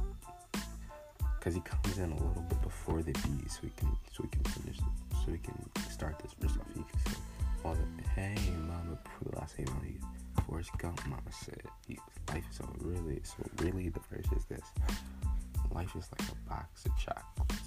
because 1.39 1.55
he 1.55 1.61
comes 1.61 1.97
in 1.97 2.11
a 2.11 2.15
little 2.15 2.45
bit 2.47 2.61
before 2.61 3.01
the 3.01 3.13
beat, 3.13 3.49
so 3.49 3.61
we 3.63 3.69
can 3.77 3.89
so 4.11 4.23
we 4.23 4.29
can 4.29 4.43
finish, 4.43 4.77
so 4.77 5.31
we 5.31 5.39
can 5.39 5.57
start 5.89 6.19
this 6.19 6.33
first 6.39 6.59
off. 6.59 6.67
He 6.75 6.83
can 6.83 6.99
say, 7.13 7.19
"All 7.63 7.73
the 7.73 8.03
hey, 8.09 8.35
Mama," 8.67 8.99
the 9.23 9.35
last 9.37 9.55
hey, 9.55 9.65
Mama. 9.65 9.81
Forrest 10.45 10.69
Gump, 10.77 11.03
Mama 11.07 11.31
said, 11.31 11.63
"Life 12.29 12.45
is 12.49 12.57
so 12.57 12.65
really, 12.79 13.21
so 13.23 13.37
really." 13.57 13.89
The 13.89 14.01
verse 14.11 14.31
is 14.37 14.45
this: 14.45 14.67
Life 15.71 15.95
is 15.95 16.07
like 16.11 16.29
a 16.29 16.35
box 16.49 16.64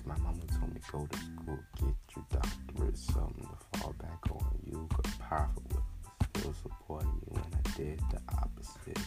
My 0.05 0.17
mama 0.19 0.41
told 0.59 0.75
me 0.75 0.81
go 0.93 1.07
to 1.07 1.19
school, 1.19 1.59
get 1.77 1.95
your 2.15 2.25
doctorate, 2.31 2.99
something 2.99 3.47
to 3.47 3.79
fall 3.79 3.95
back 3.99 4.31
on. 4.31 4.59
You 4.65 4.89
got 4.91 5.19
powerful 5.19 5.63
with, 5.69 6.37
still 6.37 6.55
supporting 6.63 7.09
me 7.09 7.23
when 7.27 7.45
I 7.53 7.77
did 7.77 8.01
the 8.11 8.21
opposite. 8.37 8.99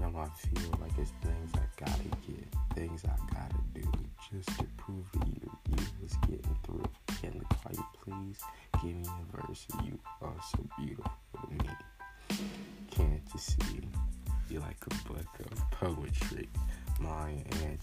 Now 0.00 0.12
I 0.16 0.28
feel 0.36 0.70
like 0.80 0.92
it's 0.98 1.12
things 1.22 1.50
I 1.54 1.84
gotta 1.84 2.02
get, 2.26 2.46
things 2.74 3.04
I 3.04 3.16
gotta 3.34 3.62
do 3.74 3.82
just 4.30 4.48
to 4.58 4.64
prove 4.76 5.10
to 5.12 5.18
you 5.26 5.50
you 5.70 5.84
was 6.02 6.14
getting 6.22 6.58
through. 6.64 6.84
Can 7.20 7.40
I 7.40 7.54
call 7.54 7.72
you 7.74 7.86
please? 8.04 8.40
Give 8.82 8.96
me 8.96 9.08
a 9.08 9.36
verse. 9.36 9.66
You 9.84 9.98
are 10.22 10.34
so 10.52 10.58
beautiful 10.78 11.12
to 11.34 11.50
me. 11.64 11.70
Can't 12.90 13.22
you 13.32 13.40
see? 13.40 13.80
You 14.50 14.60
like 14.60 14.78
a 14.86 15.08
book 15.08 15.26
of 15.52 15.70
poetry. 15.70 16.48
Maya 17.00 17.34
Angelou, 17.34 17.77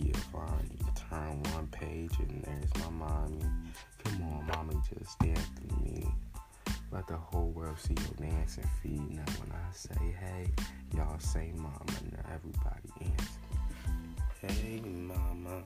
Nikki 0.00 0.12
Giovanni. 0.32 0.78
Turn 0.94 1.42
one 1.54 1.66
page 1.68 2.12
and 2.18 2.42
there's 2.44 2.84
my 2.84 2.90
mommy. 2.90 3.44
Come 4.04 4.22
on, 4.22 4.46
mommy, 4.46 4.76
just 4.88 5.18
dance 5.18 5.46
with 5.62 5.80
me. 5.82 6.06
Let 6.92 7.06
the 7.06 7.16
whole 7.16 7.50
world 7.50 7.78
see 7.78 7.94
your 7.94 8.28
dancing 8.30 8.68
feet. 8.82 9.00
Now 9.10 9.24
when 9.38 9.52
I 9.52 9.72
say 9.72 10.14
hey, 10.18 10.46
y'all 10.96 11.18
say 11.18 11.52
mama. 11.56 11.84
Now 12.12 12.34
everybody 12.34 13.12
answer. 13.12 14.54
Hey 14.54 14.80
mama. 14.84 15.62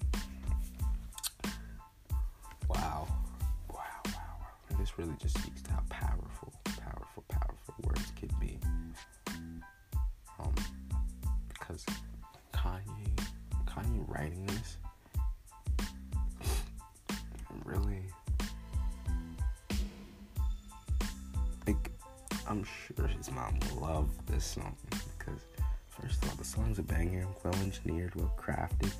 Wow. 2.68 3.06
Wow, 3.72 3.78
wow, 4.06 4.12
wow. 4.40 4.76
This 4.78 4.98
really 4.98 5.14
just 5.20 5.38
speaks 5.38 5.62
to 5.62 5.72
how 5.72 5.82
powerful, 5.88 6.28
I'm 22.54 22.62
sure 22.62 23.08
his 23.08 23.32
mom 23.32 23.58
will 23.68 23.80
love 23.80 24.26
this 24.26 24.44
song 24.44 24.76
because, 25.18 25.40
first 25.88 26.22
of 26.22 26.30
all, 26.30 26.36
the 26.36 26.44
song's 26.44 26.78
a 26.78 26.84
banger, 26.84 27.26
well 27.42 27.52
engineered, 27.56 28.14
well 28.14 28.32
crafted. 28.38 28.92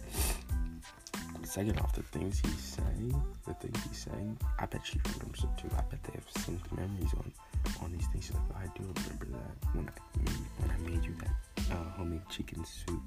Second 1.45 1.79
off, 1.79 1.95
the 1.95 2.03
things 2.03 2.41
he's 2.41 2.59
saying, 2.59 3.15
the 3.47 3.55
things 3.55 3.79
he's 3.87 4.09
saying, 4.11 4.37
I 4.59 4.67
bet 4.67 4.85
she 4.85 4.99
remembers 5.05 5.43
them 5.43 5.51
too. 5.57 5.69
I 5.79 5.83
bet 5.83 6.03
they 6.03 6.15
have 6.15 6.27
synced 6.31 6.77
memories 6.77 7.15
on 7.15 7.33
on 7.81 7.93
these 7.93 8.09
things. 8.09 8.25
She's 8.25 8.35
like, 8.35 8.65
I 8.65 8.67
do 8.77 8.93
remember 8.97 9.27
that 9.27 9.73
when 9.73 9.89
I 9.89 10.19
made, 10.19 10.31
when 10.59 10.71
I 10.73 10.91
made 10.91 11.05
you 11.05 11.15
that 11.21 11.77
uh, 11.77 11.91
homemade 11.97 12.29
chicken 12.29 12.65
soup. 12.65 13.03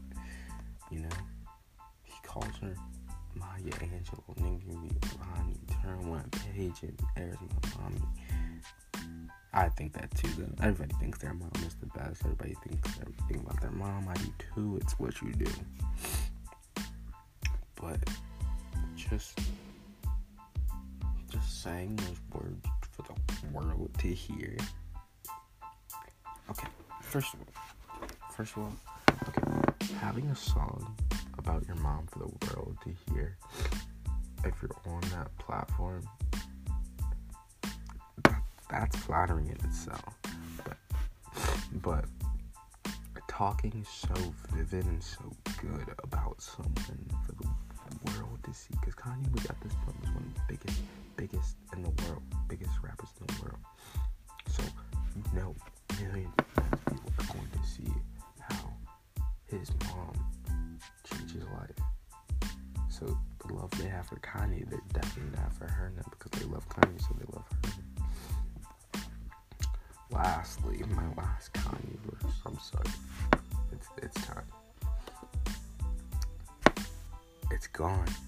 You 0.90 1.02
know, 1.02 1.18
he 2.04 2.14
calls 2.26 2.56
her 2.62 2.74
Maya 3.36 3.74
Angelou, 3.82 4.38
Nikki 4.38 4.96
Giovanni, 5.10 5.60
turn 5.84 6.10
one 6.10 6.30
page 6.30 6.84
and 6.84 6.98
there's 7.18 7.36
my 7.42 7.82
mommy 7.82 8.02
I 9.58 9.70
think 9.70 9.94
that 9.94 10.14
too. 10.16 10.28
Though 10.38 10.64
everybody 10.64 10.94
thinks 11.00 11.18
their 11.18 11.34
mom 11.34 11.50
is 11.66 11.74
the 11.76 11.88
best. 11.88 12.22
Everybody 12.24 12.56
thinks 12.64 13.00
everything 13.02 13.40
about 13.44 13.60
their 13.60 13.72
mom. 13.72 14.08
I 14.08 14.14
do 14.14 14.32
too. 14.54 14.78
It's 14.80 15.00
what 15.00 15.20
you 15.20 15.34
do. 15.34 15.52
But 17.74 18.00
just 18.96 19.40
just 21.32 21.64
saying 21.64 21.96
those 21.96 22.20
words 22.34 22.68
for 22.92 23.02
the 23.02 23.16
world 23.52 23.90
to 23.98 24.08
hear. 24.08 24.58
Okay, 26.52 26.68
first 27.02 27.34
of 27.34 27.40
all, 27.40 28.08
first 28.32 28.56
of 28.56 28.60
all, 28.60 28.74
okay, 29.28 29.96
having 30.00 30.26
a 30.28 30.36
song 30.36 30.96
about 31.40 31.66
your 31.66 31.78
mom 31.78 32.06
for 32.06 32.20
the 32.20 32.26
world 32.46 32.78
to 32.84 32.94
hear. 33.12 33.36
If 34.46 34.54
you're 34.62 34.94
on 34.94 35.02
that 35.16 35.36
platform, 35.40 36.08
that's 38.80 38.96
flattering 38.98 39.48
in 39.48 39.58
itself. 39.66 40.14
But 41.82 42.06
but 43.14 43.28
talking 43.28 43.86
so 43.90 44.14
vivid 44.52 44.86
and 44.86 45.04
so 45.04 45.32
good 45.62 45.88
about 46.04 46.42
someone 46.42 47.10
for 47.26 47.34
the 47.34 47.48
world 48.12 48.40
to 48.44 48.54
see, 48.54 48.74
because 48.80 48.96
Kanye 48.96 49.32
was 49.34 49.46
at 49.46 49.60
this 49.62 49.74
point 49.74 50.00
was 50.02 50.10
one 50.10 50.24
of 50.24 50.34
the 50.36 50.42
biggest, 50.56 50.82
biggest 51.16 51.56
in 51.76 51.84
the 51.84 51.90
world, 52.04 52.22
biggest 52.48 52.72
rappers 52.84 53.10
in 53.20 53.28
the 53.28 53.44
world. 53.44 53.60
So 54.48 54.64
you 55.16 55.40
know, 55.40 55.56
millions 56.02 56.34
of 56.58 56.86
people 56.86 57.12
are 57.20 57.34
going 57.34 57.50
to 57.54 57.68
see 57.68 57.92
how 58.40 58.74
his 59.48 59.72
mom 59.86 60.14
changed 61.04 61.34
his 61.34 61.44
life. 61.46 62.50
So 62.90 63.18
the 63.46 63.54
love 63.54 63.72
they 63.72 63.88
have 63.88 64.08
for 64.08 64.16
Kanye, 64.18 64.68
they're 64.70 64.82
definitely 64.94 65.38
not 65.40 65.54
for 65.54 65.66
her 65.66 65.94
now 65.96 66.04
because 66.10 66.40
they 66.40 66.48
love 66.48 66.68
Kanye, 66.70 67.00
so 67.00 67.16
they 67.18 67.26
love 67.32 67.37
lastly, 70.18 70.84
my 70.96 71.08
last 71.16 71.54
Kanye 71.54 71.98
verse. 72.06 72.34
I'm 72.46 72.58
sorry. 72.60 72.90
It's 73.72 73.88
it's 74.02 74.26
time. 74.26 74.44
It's 77.52 77.68
gone. 77.68 78.06
Gone. 78.06 78.27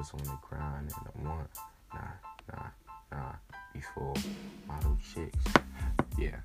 Was 0.00 0.12
on 0.14 0.24
the 0.24 0.38
grind 0.40 0.90
and 0.96 1.06
the 1.12 1.28
want 1.28 1.50
nah, 1.92 2.00
nah, 2.50 2.68
nah, 3.12 3.32
before 3.74 4.14
model 4.66 4.96
chicks, 5.12 5.44
yeah, 6.18 6.36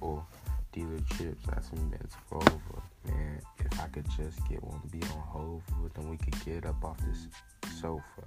or 0.00 0.24
dealer 0.72 1.00
chips, 1.18 1.44
that's 1.46 1.68
some 1.68 1.92
for 2.26 2.38
over, 2.38 2.82
man. 3.06 3.42
If 3.58 3.78
I 3.78 3.88
could 3.88 4.06
just 4.16 4.38
get 4.48 4.64
one 4.64 4.80
to 4.80 4.86
be 4.88 5.02
on 5.02 5.20
hold, 5.20 5.62
then 5.94 6.08
we 6.08 6.16
could 6.16 6.42
get 6.46 6.64
up 6.64 6.82
off 6.82 6.96
this 7.06 7.28
sofa. 7.78 8.24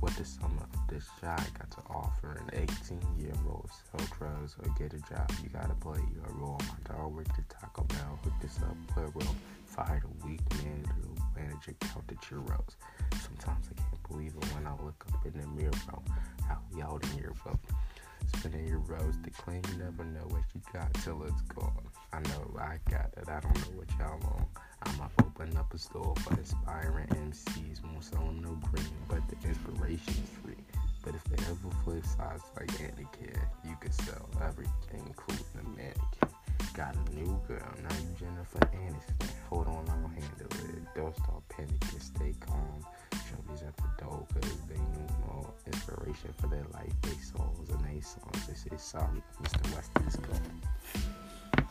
What 0.00 0.16
the 0.16 0.24
sum 0.24 0.58
of 0.60 0.88
this 0.88 1.04
shot 1.20 1.46
got 1.56 1.70
to 1.70 1.80
offer 1.88 2.42
an 2.42 2.68
18 2.82 3.00
year 3.20 3.32
old 3.48 3.70
sell 3.70 4.04
drugs 4.18 4.56
or 4.60 4.68
get 4.76 4.94
a 4.94 5.14
job? 5.14 5.30
You 5.44 5.48
gotta 5.50 5.74
play 5.74 6.00
your 6.12 6.26
role. 6.34 6.60
My 6.60 6.92
dog 6.92 7.14
worked 7.14 7.38
at 7.38 7.48
Taco 7.48 7.84
Bell, 7.84 8.18
hook 8.24 8.32
this 8.42 8.58
up, 8.58 8.76
play 8.88 9.04
well. 9.14 9.34
Fired 9.66 10.02
a 10.02 10.26
week 10.26 10.40
manager, 10.64 11.08
manager 11.58 11.76
count 11.80 12.06
the 12.08 12.14
churros. 12.16 12.76
Sometimes 13.20 13.66
I 13.70 13.80
can't 13.80 14.08
believe 14.08 14.34
it 14.36 14.54
when 14.54 14.66
I 14.66 14.72
look 14.82 15.04
up 15.12 15.26
in 15.26 15.40
the 15.40 15.46
mirror. 15.48 15.72
How 16.46 16.58
out 16.82 17.02
in 17.02 17.18
here, 17.18 17.32
bro. 17.42 17.58
Spinning 18.36 18.68
your 18.68 18.78
rose 18.78 19.16
to 19.24 19.30
claim 19.30 19.62
you 19.70 19.78
never 19.78 20.04
know 20.04 20.26
what 20.28 20.42
you 20.54 20.60
got 20.72 20.92
till 20.94 21.22
it's 21.24 21.42
gone. 21.42 21.88
I 22.12 22.20
know 22.20 22.56
I 22.58 22.78
got 22.90 23.10
it, 23.16 23.28
I 23.28 23.40
don't 23.40 23.54
know 23.56 23.78
what 23.78 23.88
y'all 23.98 24.34
on. 24.34 24.46
I'ma 24.82 25.08
open 25.22 25.56
up 25.56 25.72
a 25.74 25.78
store 25.78 26.14
for 26.16 26.34
aspiring 26.34 27.08
MCs. 27.08 27.82
Won't 27.84 28.04
sell 28.04 28.24
them 28.24 28.40
no 28.40 28.58
green, 28.70 28.86
but 29.08 29.22
the 29.28 29.48
inspiration's 29.48 30.28
free. 30.42 30.54
But 31.02 31.14
if 31.14 31.24
they 31.24 31.42
ever 31.44 31.74
flip 31.84 32.04
sides 32.04 32.44
like 32.56 32.68
Anakin, 32.68 33.38
you 33.64 33.76
could 33.80 33.94
sell 33.94 34.28
everything, 34.42 35.02
including 35.06 35.46
the 35.54 35.62
mannequin. 35.70 36.27
Got 36.78 36.94
a 36.94 37.16
new 37.16 37.40
girl, 37.48 37.58
now 37.82 37.96
you 37.96 38.14
Jennifer 38.20 38.60
Aniston. 38.60 39.28
Hold 39.48 39.66
on, 39.66 39.84
I'll 39.88 40.08
handle 40.10 40.46
it. 40.46 40.94
Don't 40.94 41.16
start 41.16 41.42
panicking, 41.48 42.00
stay 42.00 42.32
calm. 42.38 42.86
Shorties 43.14 43.66
at 43.66 43.76
the 43.78 44.04
door, 44.04 44.24
cause 44.32 44.52
they 44.68 44.76
need 44.76 45.10
more 45.26 45.52
inspiration 45.66 46.32
for 46.40 46.46
their 46.46 46.64
life, 46.72 46.92
they 47.02 47.18
souls, 47.18 47.68
and 47.70 47.84
they 47.84 48.00
songs. 48.00 48.46
They 48.46 48.54
say, 48.54 48.76
sorry, 48.76 49.20
Mr. 49.42 49.74
West 49.74 49.90
is 50.06 50.14
gone. 50.14 51.66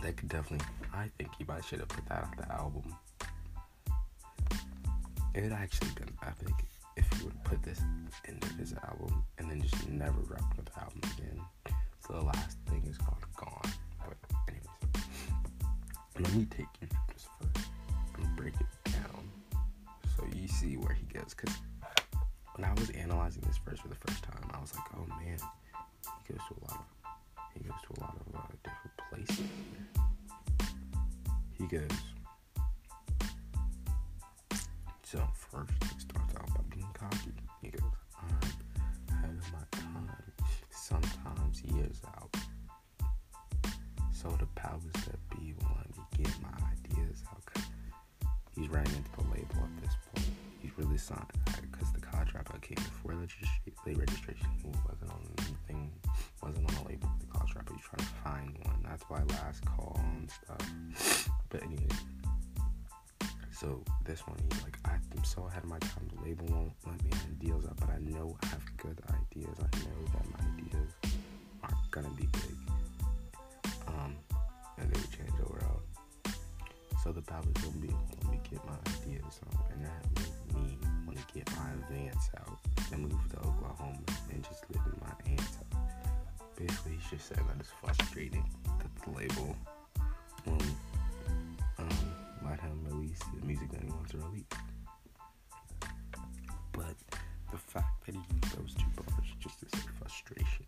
They 0.00 0.12
could 0.12 0.28
definitely, 0.28 0.64
I 0.94 1.08
think 1.18 1.30
he 1.36 1.42
might 1.42 1.64
should 1.64 1.80
have 1.80 1.88
put 1.88 2.06
that 2.06 2.22
on 2.22 2.34
the 2.38 2.52
album. 2.52 2.96
It 5.34 5.42
would 5.42 5.52
actually 5.52 5.90
been 5.96 6.16
epic 6.24 6.54
if 6.96 7.12
he 7.14 7.24
would 7.24 7.42
put 7.42 7.60
this 7.64 7.80
into 8.28 8.46
his 8.54 8.74
album 8.86 9.24
and 9.38 9.50
then 9.50 9.60
just 9.60 9.88
never 9.88 10.20
drop 10.22 10.44
another 10.54 10.70
album 10.78 10.91
me 16.34 16.46
take 16.46 16.81
So 63.62 63.80
this 64.04 64.26
one, 64.26 64.36
he's 64.50 64.64
like, 64.64 64.76
I'm 64.84 65.22
so 65.22 65.46
ahead 65.46 65.62
of 65.62 65.70
my 65.70 65.78
time. 65.78 66.10
The 66.16 66.24
label 66.24 66.46
won't 66.46 66.72
let 66.84 67.00
me 67.04 67.10
have 67.12 67.38
deals 67.38 67.64
up, 67.64 67.78
but 67.78 67.90
I 67.90 67.98
know 67.98 68.36
I 68.42 68.46
have 68.46 68.76
good 68.76 69.00
ideas. 69.08 69.56
I 69.60 69.78
know 69.78 70.02
that 70.12 70.26
my 70.32 70.40
ideas 70.58 70.90
are 71.62 71.70
gonna 71.92 72.10
be 72.10 72.26
big. 72.32 72.56
Um, 73.86 74.16
and 74.78 74.92
they 74.92 74.98
would 74.98 75.12
change 75.12 75.30
overall. 75.44 75.80
So 77.04 77.12
the 77.12 77.22
powers 77.22 77.54
will 77.62 77.80
be 77.80 77.86
let 77.86 78.32
me 78.32 78.40
get 78.50 78.64
my 78.66 78.74
ideas 78.98 79.38
on, 79.46 79.56
and 79.72 79.86
that 79.86 80.02
made 80.16 80.60
me 80.60 80.78
want 81.06 81.18
to 81.18 81.34
get 81.34 81.48
my 81.56 81.70
advance 81.70 82.30
out 82.40 82.58
and 82.92 83.02
move 83.02 83.30
to 83.30 83.38
Oklahoma 83.38 83.98
and 84.32 84.42
just 84.42 84.64
live 84.70 84.82
in 84.86 85.00
my 85.00 85.30
aunt's 85.30 85.54
house. 85.54 85.82
Basically, 86.56 86.92
he's 86.94 87.10
just 87.10 87.28
saying 87.28 87.46
that 87.46 87.58
it's 87.60 87.70
frustrating 87.80 88.44
that 88.80 89.04
the 89.04 89.10
label 89.16 89.54
won't 90.46 90.64
him 92.62 92.84
release 92.84 93.18
the 93.38 93.46
music 93.46 93.70
that 93.72 93.82
he 93.82 93.90
wants 93.90 94.12
to 94.12 94.18
release. 94.18 94.44
But 96.72 96.96
the 97.50 97.58
fact 97.58 98.06
that 98.06 98.14
he 98.14 98.20
used 98.20 98.56
those 98.56 98.74
two 98.74 98.90
bars 98.96 99.28
just 99.38 99.60
to 99.60 99.66
say 99.68 99.84
frustration, 99.98 100.66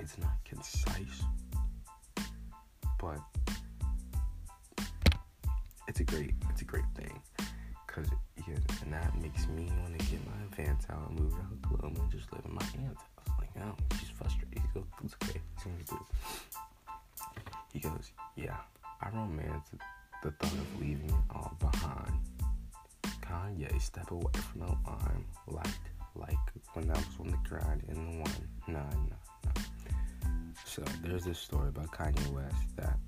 it's 0.00 0.18
not 0.18 0.36
concise, 0.44 1.22
but 3.00 3.18
it's 5.88 6.00
a 6.00 6.04
great, 6.04 6.34
it's 6.50 6.62
a 6.62 6.64
great 6.64 6.84
thing, 6.96 7.20
cause 7.86 8.06
yeah, 8.48 8.56
and 8.82 8.92
that 8.92 9.14
makes 9.22 9.46
me 9.48 9.70
want 9.80 9.98
to 9.98 10.06
get 10.06 10.20
my 10.26 10.42
advance 10.44 10.86
out 10.90 11.08
and 11.08 11.20
move 11.20 11.32
to 11.32 11.68
Oklahoma 11.68 12.00
and 12.00 12.10
just 12.10 12.32
live 12.32 12.44
in 12.44 12.54
my 12.54 12.66
aunt's 12.84 13.00
house. 13.00 13.38
Like, 13.38 13.50
oh, 13.62 13.74
she's 13.98 14.10
frustrated. 14.10 14.58
He 14.58 14.68
goes, 14.74 14.84
it's 15.04 15.14
okay. 15.22 15.40
He's 15.54 15.64
gonna 15.64 15.84
do 15.88 15.96
it. 15.96 16.08
He 17.72 17.80
goes, 17.80 18.12
yeah, 18.36 18.56
I 19.00 19.08
romance 19.10 19.43
step 23.94 24.10
away 24.10 24.32
from 24.50 24.60
the 24.60 24.66
line, 24.66 25.24
like 25.46 25.66
like 26.16 26.38
when 26.72 26.90
I 26.90 26.94
was 26.94 27.06
on 27.20 27.28
the 27.28 27.48
grind 27.48 27.82
in 27.88 27.94
the 27.94 28.18
one. 28.22 28.48
Nah, 28.66 28.82
nah, 28.82 29.16
nah. 29.44 29.62
So 30.64 30.82
there's 31.02 31.24
this 31.24 31.38
story 31.38 31.68
about 31.68 31.92
Kanye 31.92 32.28
West 32.32 32.76
that 32.76 32.98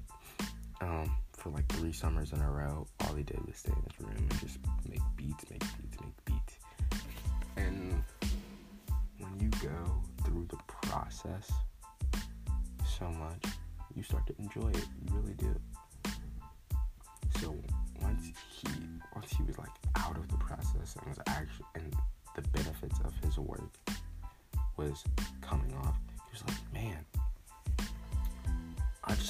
um 0.80 1.10
for 1.32 1.50
like 1.50 1.66
three 1.72 1.92
summers 1.92 2.32
in 2.32 2.40
a 2.40 2.50
row, 2.50 2.86
all 3.00 3.14
he 3.14 3.24
did 3.24 3.44
was 3.46 3.56
stay 3.56 3.72
in 3.72 3.82
his 3.90 4.00
room 4.00 4.16
and 4.16 4.40
just 4.40 4.58
make 4.88 5.00
beats, 5.16 5.44
make 5.50 5.60
beats, 5.60 5.98
make 6.00 6.24
beats. 6.24 6.54
And 7.56 8.02
when 9.18 9.40
you 9.40 9.50
go 9.60 10.02
through 10.24 10.46
the 10.50 10.58
process 10.66 11.50
so 12.98 13.10
much, 13.10 13.44
you 13.94 14.04
start 14.04 14.24
to 14.28 14.34
enjoy 14.38 14.68
it. 14.68 14.86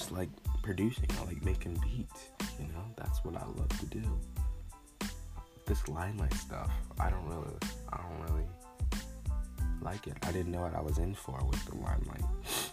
Just 0.06 0.16
like 0.16 0.28
producing. 0.62 1.08
I 1.20 1.24
like 1.24 1.44
making 1.44 1.74
beats. 1.82 2.30
You 2.60 2.66
know, 2.68 2.84
that's 2.96 3.24
what 3.24 3.36
I 3.36 3.44
love 3.44 3.68
to 3.80 3.86
do. 3.86 4.02
This 5.66 5.88
limelight 5.88 6.32
stuff, 6.34 6.70
I 7.00 7.10
don't 7.10 7.26
really, 7.26 7.52
I 7.92 7.98
don't 7.98 8.30
really 8.30 8.46
like 9.82 10.06
it. 10.06 10.14
I 10.22 10.30
didn't 10.30 10.52
know 10.52 10.60
what 10.60 10.74
I 10.74 10.80
was 10.80 10.98
in 10.98 11.14
for 11.14 11.40
with 11.50 11.64
the 11.66 11.76
limelight. 11.76 12.24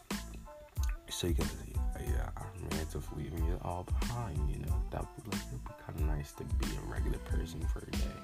So 1.09 1.27
you 1.27 1.35
guys, 1.35 1.55
yeah, 2.01 2.29
I'm 2.35 2.67
ready 2.71 2.85
to 2.91 3.01
leaving 3.15 3.45
it 3.47 3.59
all 3.61 3.83
behind. 3.83 4.49
You 4.49 4.57
know, 4.65 4.83
that 4.89 5.05
would 5.15 5.31
like 5.31 5.51
be 5.51 5.57
kind 5.85 5.99
of 5.99 6.05
nice 6.07 6.31
to 6.33 6.43
be 6.43 6.65
a 6.75 6.91
regular 6.91 7.19
person 7.19 7.61
for 7.71 7.79
a 7.79 7.91
day. 7.91 8.19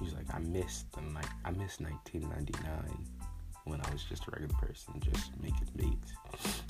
He's 0.00 0.14
like, 0.14 0.32
I 0.32 0.38
missed 0.38 0.92
the 0.92 1.00
night. 1.00 1.26
I 1.44 1.50
missed 1.50 1.80
1999 1.80 3.04
when 3.64 3.80
I 3.80 3.92
was 3.92 4.04
just 4.04 4.28
a 4.28 4.30
regular 4.30 4.54
person, 4.54 4.94
just 5.00 5.32
making 5.42 5.68
beats. 5.76 6.61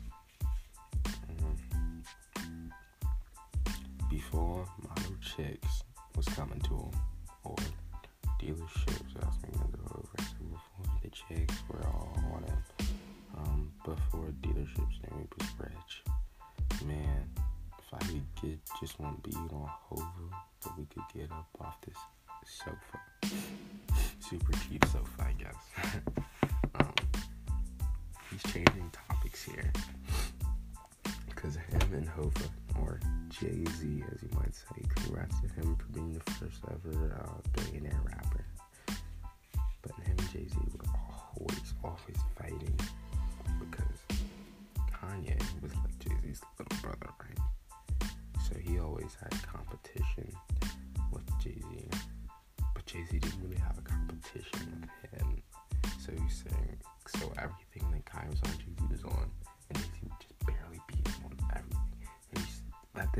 Before 4.33 4.66
model 4.88 5.14
chicks 5.21 5.85
was 6.16 6.27
coming 6.29 6.61
to 6.61 6.71
him, 6.71 6.90
or 7.45 7.57
dealerships 8.40 9.12
him 9.12 9.53
to 9.73 9.79
go 9.79 9.95
over. 9.95 10.09
So 10.18 10.37
before 10.40 11.01
the 11.03 11.11
chicks 11.11 11.62
were 11.68 11.87
all 11.87 12.16
on 12.35 12.42
him, 12.45 12.62
um, 13.37 13.73
before 13.85 14.33
dealerships 14.40 14.97
knew 15.03 15.18
he 15.18 15.29
was 15.38 15.49
rich. 15.59 16.03
Man, 16.87 17.29
if 17.79 17.92
I 17.92 17.99
could 17.99 18.25
get 18.40 18.59
just 18.81 18.99
one 18.99 19.16
beat 19.23 19.37
on 19.37 19.68
Hova, 19.68 20.07
that 20.62 20.79
we 20.79 20.87
could 20.87 21.03
get 21.14 21.31
up 21.31 21.49
off 21.61 21.77
this 21.83 21.97
sofa. 22.47 23.01
Super 24.21 24.53
cheap 24.66 24.82
as 34.12 34.23
you 34.23 34.29
might 34.35 34.55
say. 34.55 34.72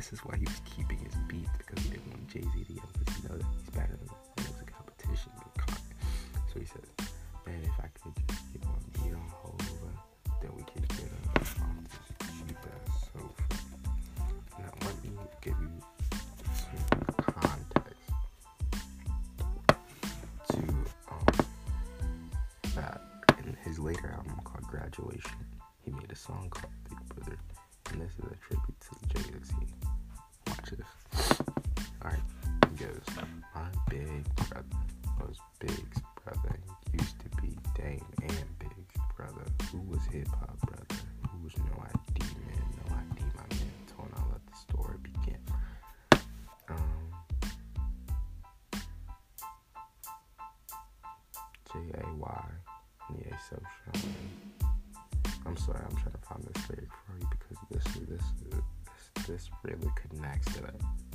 This 0.03 0.15
is 0.15 0.25
why 0.25 0.37
he 0.37 0.45
was 0.45 0.61
keeping 0.65 0.99
his 0.99 1.15
beats 1.29 1.49
because 1.59 1.85
he 1.85 1.91
didn't 1.91 2.11
want 2.11 2.27
Jay 2.27 2.41
Z 2.43 2.51
to 2.51 2.73
get 2.75 2.83
he 3.15 3.29
know 3.29 3.39
that 3.39 3.47
he's 3.55 3.71
better 3.71 3.95
than 3.95 4.09
him. 4.09 4.19
It 4.39 4.51
was 4.51 4.61
a 4.61 4.65
competition 4.65 5.31
So 6.53 6.59
he 6.59 6.67
says, 6.67 6.91
man, 7.47 7.63
if 7.63 7.79
I 7.79 7.87
could 7.87 8.11
just 8.27 8.53
get 8.53 8.65
one 8.67 8.83
beat 8.95 9.15
on 9.15 9.31
Hova, 9.31 9.63
then 10.43 10.51
we 10.57 10.65
could 10.65 10.89
get 10.89 11.07
a 11.07 11.63
um, 11.63 11.87
cheap 12.19 12.59
ass 12.67 13.11
sofa. 13.15 13.47
Now 14.59 14.73
let 14.83 15.05
me 15.05 15.11
give 15.41 15.55
you 15.63 15.71
some 16.51 17.07
context 17.23 18.11
to 20.51 20.59
um, 21.15 21.31
that 22.75 23.01
in 23.47 23.57
his 23.63 23.79
later 23.79 24.17
album 24.19 24.41
called 24.43 24.67
Graduation, 24.67 25.47
this 59.33 59.49
this 59.49 59.49
really 59.63 59.91
connects 59.97 60.53
to 60.55 60.63
that. 60.63 60.75
So 60.81 61.12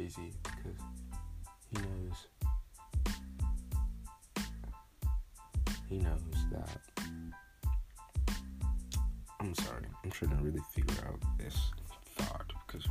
Jay 0.00 0.08
Z 0.08 0.32
because 0.42 0.80
he 1.70 1.76
knows 1.76 2.16
he 5.90 5.98
knows 5.98 6.36
that 6.52 6.80
I'm 9.40 9.54
sorry, 9.54 9.84
I'm 10.02 10.10
trying 10.10 10.30
to 10.30 10.42
really 10.42 10.62
figure 10.72 11.04
out 11.06 11.20
this 11.38 11.54
thought 12.16 12.50
because 12.66 12.86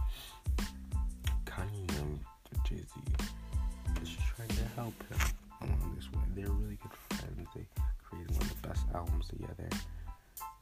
Kanye 1.45 1.87
knows 1.87 2.19
that 2.51 2.65
Jay 2.65 2.77
Z 2.77 4.03
is 4.03 4.09
trying 4.35 4.49
to 4.49 4.63
help 4.75 4.93
him 5.09 5.19
along 5.61 5.95
this 5.95 6.11
way. 6.11 6.21
They're 6.35 6.51
really 6.51 6.77
good 6.77 7.17
friends. 7.17 7.47
They 7.55 7.65
created 8.03 8.31
one 8.33 8.41
of 8.43 8.61
the 8.61 8.67
best 8.67 8.85
albums 8.93 9.27
together 9.29 9.69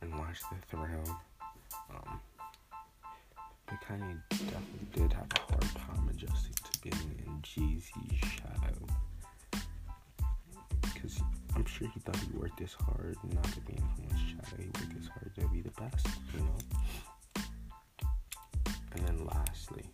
and 0.01 0.17
Watch 0.17 0.39
the 0.49 0.65
Throne. 0.69 1.17
Um, 1.89 2.21
but 3.65 3.81
Kanye 3.81 4.17
sure 11.77 11.87
he 11.93 11.99
thought 11.99 12.17
he 12.17 12.37
worked 12.37 12.57
this 12.57 12.73
hard 12.73 13.17
not 13.33 13.43
to 13.43 13.59
be 13.61 13.73
influenced 13.73 14.27
shadow. 14.29 14.63
He 14.63 14.65
worked 14.65 14.95
this 14.95 15.07
hard 15.09 15.35
to 15.35 15.47
be 15.49 15.61
the 15.61 15.71
best, 15.71 16.07
you 16.33 16.39
know? 16.39 16.57
And 18.93 19.07
then 19.07 19.25
lastly, 19.25 19.85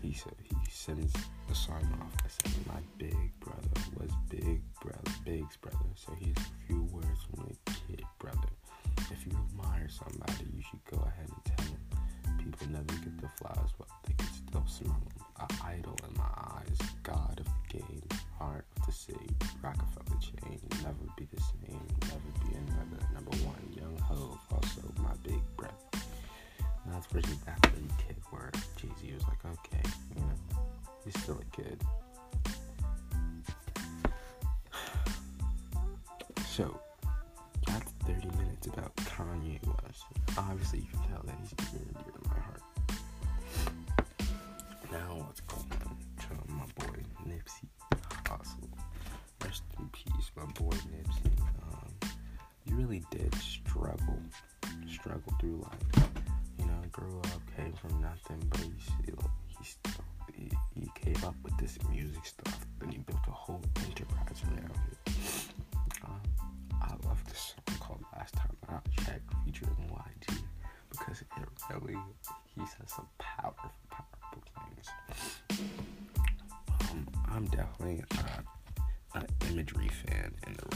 he 0.00 0.14
said 0.14 0.34
he 0.42 0.56
sends 0.70 1.12
a 1.50 1.54
sign 1.54 1.84
off. 2.00 2.14
I 2.24 2.28
said 2.28 2.66
my 2.66 2.80
big 2.96 3.33
my 50.36 50.44
boy 50.52 50.70
Nipsey. 50.70 51.32
Um, 51.62 52.10
you 52.64 52.74
really 52.76 53.02
did 53.10 53.34
struggle, 53.34 54.18
struggle 54.90 55.32
through 55.40 55.62
life. 55.62 56.08
You 56.58 56.66
know, 56.66 56.80
grew 56.92 57.18
up, 57.18 57.40
came 57.56 57.72
from 57.74 58.00
nothing, 58.00 58.42
but 58.50 58.60
he 58.60 58.72
still, 58.80 59.30
he 59.48 59.64
still, 59.64 60.04
he, 60.32 60.50
he 60.74 60.90
came 60.94 61.24
up 61.24 61.34
with 61.42 61.56
this 61.58 61.78
music 61.90 62.24
stuff. 62.26 62.66
Then 62.80 62.90
he 62.90 62.98
built 62.98 63.20
a 63.28 63.32
whole 63.32 63.62
enterprise 63.84 64.42
around 64.48 64.78
it. 64.90 65.12
Um, 66.04 66.20
I 66.82 66.90
love 67.06 67.22
this 67.28 67.54
song 67.54 67.78
called 67.80 68.04
Last 68.12 68.34
Time 68.34 68.56
I 68.68 68.78
Checked 69.02 69.32
featuring 69.44 69.76
YG 69.90 70.38
because 70.90 71.20
it 71.20 71.26
really, 71.72 71.98
he 72.54 72.60
says 72.60 72.92
some 72.94 73.06
powerful, 73.18 73.70
powerful 73.90 74.42
things. 74.54 74.88
Um, 76.90 77.08
I'm 77.28 77.46
definitely 77.46 78.04
imagery 79.54 79.88
fan 79.88 80.34
in 80.48 80.54
the 80.54 80.73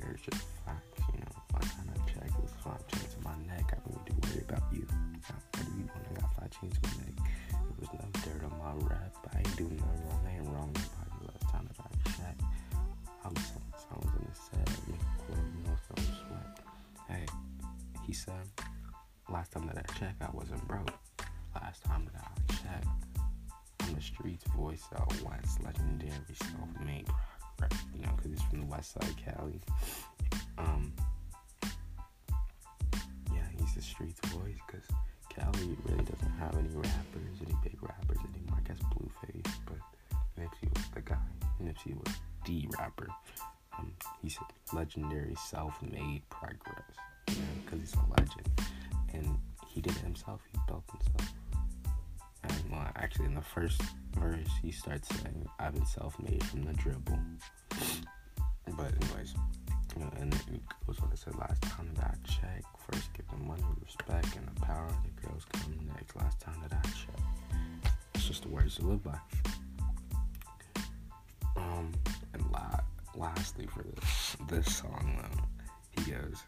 saying 0.00 0.18
just 0.30 0.42
facts, 0.64 1.02
you 1.12 1.20
know. 1.20 1.26
I 1.54 1.60
checked, 2.08 2.30
it 2.30 2.42
was 2.42 2.52
five 2.64 2.86
chains 2.88 3.16
on 3.18 3.24
my 3.24 3.54
neck. 3.54 3.72
I 3.72 3.76
don't 3.88 3.96
need 3.96 4.22
to 4.22 4.28
worry 4.28 4.44
about 4.48 4.62
you. 4.72 4.86
Do 5.52 5.64
you 5.76 5.86
want? 5.86 6.06
I 6.10 6.20
got 6.20 6.34
five 6.36 6.50
chains 6.50 6.76
on 6.84 6.90
my 6.90 7.04
neck. 7.04 7.16
There 7.50 7.76
was 7.78 7.88
no 7.92 8.06
dirt 8.22 8.44
on 8.44 8.54
my 8.58 8.88
rap. 8.88 9.14
I 9.34 9.38
ain't 9.38 9.56
doing 9.56 9.76
nothing 9.76 10.08
wrong. 10.08 10.24
I 10.26 10.30
ain't 10.36 10.46
wrong 10.46 10.72
nobody. 10.72 11.26
Last 11.26 11.52
time 11.52 11.68
that 11.68 11.78
I 11.80 11.88
checked, 12.10 12.42
I 13.24 13.28
was 13.28 13.42
selling 13.44 13.74
songs 13.88 14.12
in 14.16 14.24
the 14.24 14.34
set. 14.34 14.68
A 14.68 15.22
quarter 15.22 15.42
mil, 15.64 15.76
so 15.88 15.94
sweat. 16.02 16.60
Hey, 17.08 17.26
he 18.06 18.12
said, 18.12 18.46
last 19.28 19.52
time 19.52 19.66
that 19.66 19.78
I 19.78 19.82
checked, 19.98 20.22
I 20.22 20.30
wasn't 20.32 20.66
broke. 20.66 20.92
Last 21.54 21.84
time 21.84 22.08
that 22.12 22.22
I 22.22 22.52
checked, 22.52 22.86
I'm 23.80 23.94
the 23.94 24.00
streets 24.00 24.44
voice 24.56 24.86
out 24.96 25.12
once 25.22 25.58
legendary 25.64 26.34
self-made 26.34 27.08
You 27.94 28.02
know, 28.02 28.12
because 28.16 28.32
he's 28.32 28.42
from 28.48 28.60
the 28.60 28.66
west 28.66 28.92
side, 28.92 29.14
Cali. 29.24 29.60
Um, 30.58 30.92
yeah, 33.32 33.46
he's 33.58 33.74
the 33.74 33.82
streets 33.82 34.20
voice 34.28 34.58
because 34.66 34.86
Cali 35.28 35.76
really 35.86 36.04
doesn't 36.04 36.32
have 36.38 36.56
any 36.56 36.68
rappers, 36.68 37.36
any 37.44 37.54
big 37.62 37.78
rappers 37.82 38.18
anymore. 38.18 38.58
I 38.58 38.68
guess 38.68 38.78
Blueface, 38.92 39.52
but 39.66 39.78
Nipsey 40.38 40.74
was 40.74 40.84
the 40.94 41.00
guy. 41.00 41.16
Nipsey 41.62 41.94
was 41.96 42.14
the 42.46 42.66
rapper. 42.78 43.08
Um, 43.78 43.92
he's 44.22 44.36
a 44.38 44.76
legendary 44.76 45.34
self-made 45.48 46.22
progress, 46.28 46.82
you 47.28 47.36
know, 47.36 47.42
because 47.64 47.80
he's 47.80 47.94
a 47.94 48.20
legend, 48.20 48.50
and 49.14 49.38
he 49.66 49.80
did 49.80 49.92
it 49.92 50.02
himself. 50.02 50.40
He 50.52 50.58
built 50.66 50.84
himself. 50.90 51.32
And 52.42 52.70
well, 52.70 52.88
actually, 52.96 53.26
in 53.26 53.34
the 53.34 53.42
first 53.42 53.80
verse, 54.18 54.48
he 54.62 54.70
starts 54.72 55.08
saying, 55.08 55.48
"I've 55.60 55.74
been 55.74 55.86
self-made 55.86 56.42
from 56.44 56.62
the 56.62 56.72
dribble." 56.74 57.18
But 58.76 58.94
anyways, 59.02 59.34
you 59.94 60.02
know, 60.02 60.12
and 60.18 60.32
it 60.34 60.62
goes 60.86 61.00
on 61.00 61.10
to 61.10 61.16
say, 61.16 61.30
"Last 61.32 61.62
time 61.62 61.92
that 61.94 62.04
I 62.04 62.26
checked, 62.26 62.66
first 62.90 63.12
give 63.14 63.28
the 63.28 63.36
money, 63.36 63.64
respect, 63.84 64.36
and 64.36 64.46
the 64.48 64.60
power. 64.60 64.88
The 65.04 65.26
girls 65.26 65.44
come 65.52 65.78
next. 65.94 66.16
Last 66.16 66.40
time 66.40 66.56
that 66.62 66.72
I 66.72 66.82
checked." 66.90 67.22
It's 68.14 68.26
just 68.26 68.42
the 68.42 68.48
words 68.48 68.76
to 68.76 68.86
live 68.86 69.02
by. 69.02 69.18
Um, 71.56 71.92
and 72.32 72.50
la- 72.50 72.80
lastly, 73.14 73.66
for 73.66 73.82
this 73.82 74.36
this 74.48 74.76
song, 74.76 75.18
though, 75.20 76.02
he 76.02 76.10
goes. 76.10 76.42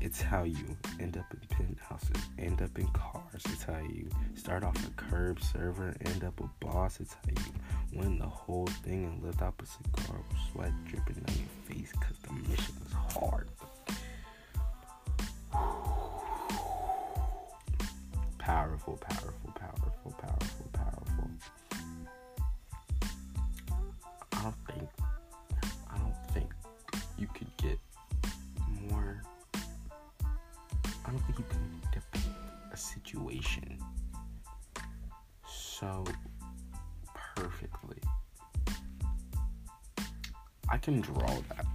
It's 0.00 0.20
how 0.20 0.44
you 0.44 0.76
end 1.00 1.16
up 1.16 1.24
in 1.32 1.40
penthouses, 1.48 2.22
end 2.38 2.60
up 2.62 2.78
in 2.78 2.86
cars. 2.88 3.42
It's 3.46 3.64
how 3.64 3.78
you 3.78 4.08
start 4.46 4.62
off 4.62 4.86
a 4.86 4.90
curb 4.90 5.42
server, 5.42 5.92
end 6.04 6.22
up 6.22 6.38
a 6.38 6.48
boss. 6.64 7.00
It's 7.00 7.14
how 7.14 7.32
you 7.36 7.98
win 7.98 8.20
the 8.20 8.26
whole 8.26 8.68
thing 8.84 9.04
and 9.04 9.20
lift 9.20 9.42
up 9.42 9.60
a 9.60 9.66
cigar 9.66 10.18
with 10.18 10.38
sweat 10.52 10.70
dripping 10.84 11.20
on 11.26 11.34
your 11.34 11.48
face 11.64 11.90
because 11.90 12.16
the 12.18 12.32
mission 12.48 12.76
is 12.86 12.92
hard. 12.92 13.48
Powerful, 18.38 18.96
powerful, 18.98 19.50
powerful, 19.56 20.14
powerful. 20.16 20.55
So 35.78 36.04
perfectly. 37.34 37.98
I 40.70 40.78
can 40.78 41.02
draw 41.02 41.26
that. 41.48 41.66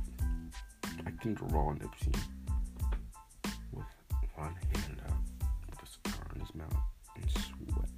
I 1.06 1.12
can 1.22 1.36
draw 1.36 1.70
an 1.70 1.78
Nipsey 1.80 2.18
with 3.72 3.86
one 4.36 4.56
hand 4.74 5.02
up, 5.08 5.14
with 5.70 5.84
a 5.84 5.86
cigar 5.86 6.26
in 6.34 6.42
his 6.42 6.56
mouth, 6.56 6.74
and 7.16 7.30
sweat. 7.30 7.90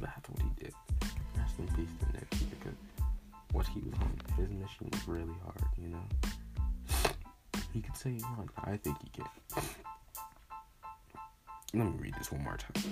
That's 0.00 0.28
what 0.28 0.42
he 0.42 0.64
did. 0.64 0.74
Rest 1.36 1.54
in 1.60 1.68
peace 1.68 1.94
to 2.00 2.06
Nipsey 2.06 2.50
because 2.50 2.78
what 3.52 3.66
he 3.68 3.80
was 3.80 3.94
on, 4.00 4.20
his 4.36 4.50
mission 4.50 4.88
was 4.90 5.06
really 5.06 5.36
hard, 5.44 5.70
you 5.80 5.88
know? 5.88 6.06
He 7.72 7.80
could 7.80 7.96
say 7.96 8.10
he 8.10 8.22
won. 8.36 8.48
I 8.64 8.76
think 8.76 8.96
he 9.02 9.08
can. 9.10 9.26
Let 11.76 11.88
me 11.88 11.92
read 11.98 12.14
this 12.16 12.32
one 12.32 12.42
more 12.42 12.56
time. 12.56 12.82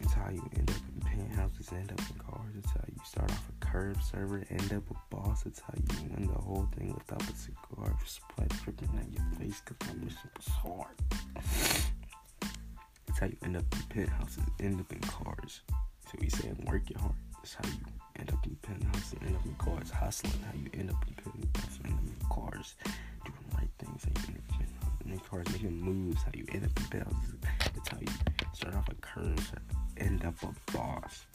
It's 0.00 0.12
how 0.12 0.30
you 0.30 0.48
end 0.56 0.70
up 0.70 0.76
in 0.94 1.26
penthouses, 1.26 1.72
end 1.72 1.90
up 1.90 1.98
in 1.98 2.20
cars. 2.20 2.54
It's 2.56 2.70
how 2.70 2.84
you 2.86 3.00
start 3.04 3.32
off 3.32 3.48
a 3.48 3.66
curb 3.66 4.00
server, 4.00 4.44
end 4.48 4.72
up 4.72 4.84
a 4.92 5.14
boss. 5.16 5.44
It's 5.44 5.58
how 5.58 5.74
you 5.76 6.08
win 6.14 6.28
the 6.28 6.40
whole 6.40 6.68
thing 6.76 6.94
without 6.94 7.20
a 7.20 7.34
cigar, 7.34 7.96
sweat 8.06 8.48
dripping 8.62 8.90
on 8.90 9.10
your 9.10 9.24
face 9.40 9.60
because 9.64 9.88
my 9.88 10.04
mission 10.04 10.30
was 10.36 10.46
hard. 10.46 10.94
It's 13.08 13.18
how 13.18 13.26
you 13.26 13.36
end 13.42 13.56
up 13.56 13.64
in 13.72 13.82
penthouses, 13.88 14.44
end 14.60 14.80
up 14.82 14.92
in 14.92 15.00
cars. 15.00 15.62
So 16.06 16.18
we 16.20 16.28
saying 16.28 16.64
work 16.64 16.88
your 16.90 17.00
hard. 17.00 17.14
It's 17.42 17.54
how 17.54 17.68
you 17.68 17.80
end 18.20 18.30
up 18.30 18.46
in 18.46 18.54
penthouses, 18.62 19.18
end 19.20 19.34
up 19.34 19.44
in 19.46 19.54
cars. 19.56 19.90
Hustling, 19.90 20.40
how 20.46 20.56
you 20.56 20.70
end 20.78 20.90
up 20.90 21.04
in 21.08 21.14
penthouses, 21.14 21.80
end 21.84 21.94
up 21.94 22.06
in 22.06 22.28
cars. 22.30 22.76
Doing 23.24 23.38
the 23.50 23.56
right 23.56 23.70
things, 23.80 24.04
how 24.04 24.10
you 24.10 24.28
end 24.28 24.38
up 24.38 24.60
in 24.60 24.66
in 25.10 25.18
cars, 25.20 25.46
making 25.52 25.80
moves, 25.80 26.22
how 26.22 26.30
you 26.34 26.44
end 26.52 26.64
up 26.64 26.70
in 26.78 26.86
penthouses. 26.86 27.34
It's 27.78 27.88
how 27.88 27.98
you 28.00 28.06
start 28.54 28.74
off 28.74 28.88
a 28.88 28.94
curve, 28.96 29.52
end 29.98 30.24
up 30.24 30.34
a 30.42 30.72
boss. 30.72 31.26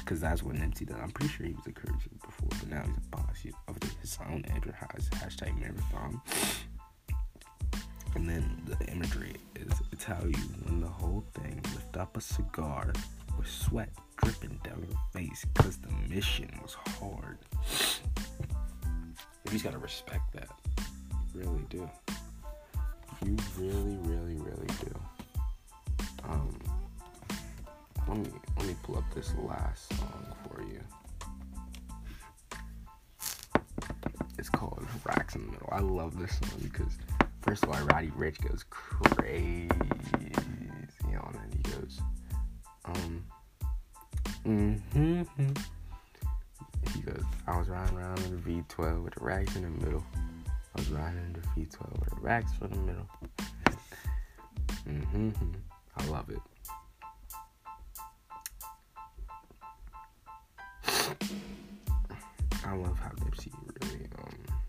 Because 0.00 0.20
that's 0.20 0.42
what 0.42 0.56
Nipsey 0.56 0.86
did. 0.86 0.96
I'm 1.00 1.10
pretty 1.10 1.32
sure 1.32 1.46
he 1.46 1.52
was 1.52 1.66
a 1.66 1.72
courage 1.72 2.08
before, 2.24 2.48
but 2.48 2.68
now 2.68 2.82
he's 2.84 2.96
a 2.96 3.16
boss 3.16 3.44
of 3.68 3.76
his 4.00 4.18
own 4.28 4.44
enterprise. 4.52 5.08
Hashtag 5.14 5.58
marathon. 5.60 6.20
And 8.16 8.28
then 8.28 8.60
the 8.66 8.86
imagery 8.86 9.34
is 9.54 9.72
it's 9.92 10.04
how 10.04 10.20
you 10.24 10.34
win 10.66 10.80
the 10.80 10.88
whole 10.88 11.24
thing. 11.34 11.60
Lift 11.74 11.96
up 11.96 12.16
a 12.16 12.20
cigar 12.20 12.92
with 13.38 13.48
sweat 13.48 13.90
dripping 14.16 14.58
down 14.64 14.84
your 14.88 14.98
face 15.12 15.44
because 15.54 15.76
the 15.76 15.92
mission 16.12 16.50
was 16.62 16.74
hard. 16.74 17.38
You 19.44 19.52
just 19.52 19.64
gotta 19.64 19.78
respect 19.78 20.32
that. 20.34 20.48
Really 21.34 21.64
do. 21.68 21.88
You 23.24 23.36
really, 23.58 23.96
really, 24.02 24.34
really 24.36 24.66
do. 24.80 24.99
Let 28.10 28.18
me 28.18 28.28
let 28.58 28.66
me 28.66 28.74
pull 28.82 28.98
up 28.98 29.04
this 29.14 29.32
last 29.46 29.88
song 29.96 30.34
for 30.42 30.62
you. 30.62 30.80
It's 34.36 34.48
called 34.48 34.84
Racks 35.04 35.36
in 35.36 35.46
the 35.46 35.52
Middle. 35.52 35.68
I 35.70 35.78
love 35.78 36.18
this 36.18 36.36
song 36.38 36.58
because 36.60 36.98
first 37.42 37.62
of 37.62 37.70
all, 37.70 37.80
Roddy 37.84 38.08
Ricch 38.08 38.40
goes 38.40 38.64
crazy 38.68 39.70
on 41.20 41.36
it. 41.36 41.54
He 41.54 41.62
goes, 41.72 42.00
um, 42.86 43.24
mm-hmm. 44.44 45.22
He 46.92 47.00
goes, 47.02 47.22
I 47.46 47.56
was 47.58 47.68
riding 47.68 47.96
around 47.96 48.18
in 48.24 48.30
the 48.32 48.42
V12 48.42 49.04
with 49.04 49.14
the 49.14 49.24
racks 49.24 49.54
in 49.54 49.62
the 49.62 49.84
middle. 49.84 50.04
I 50.74 50.80
was 50.80 50.88
riding 50.90 51.20
in 51.20 51.32
the 51.34 51.40
V12 51.60 52.00
with 52.00 52.10
the 52.10 52.20
racks 52.20 52.52
for 52.54 52.66
the 52.66 52.76
middle. 52.78 53.08
mm-hmm. 54.88 55.52
I 55.96 56.06
love 56.06 56.28
it. 56.30 56.40
I 62.70 62.74
love 62.74 63.00
how 63.00 63.10
Nipsey 63.10 63.50
really 63.82 64.06
um 64.16 64.60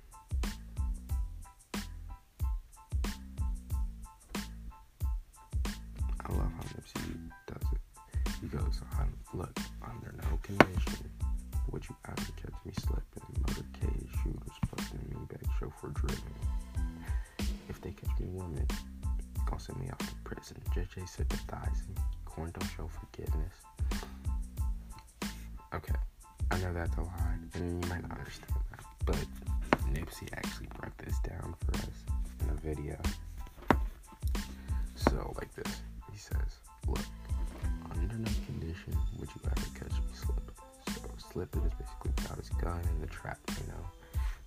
without 42.82 42.96
in 42.96 43.02
the 43.02 43.08
trap, 43.08 43.40
you 43.48 43.68
know. 43.68 43.86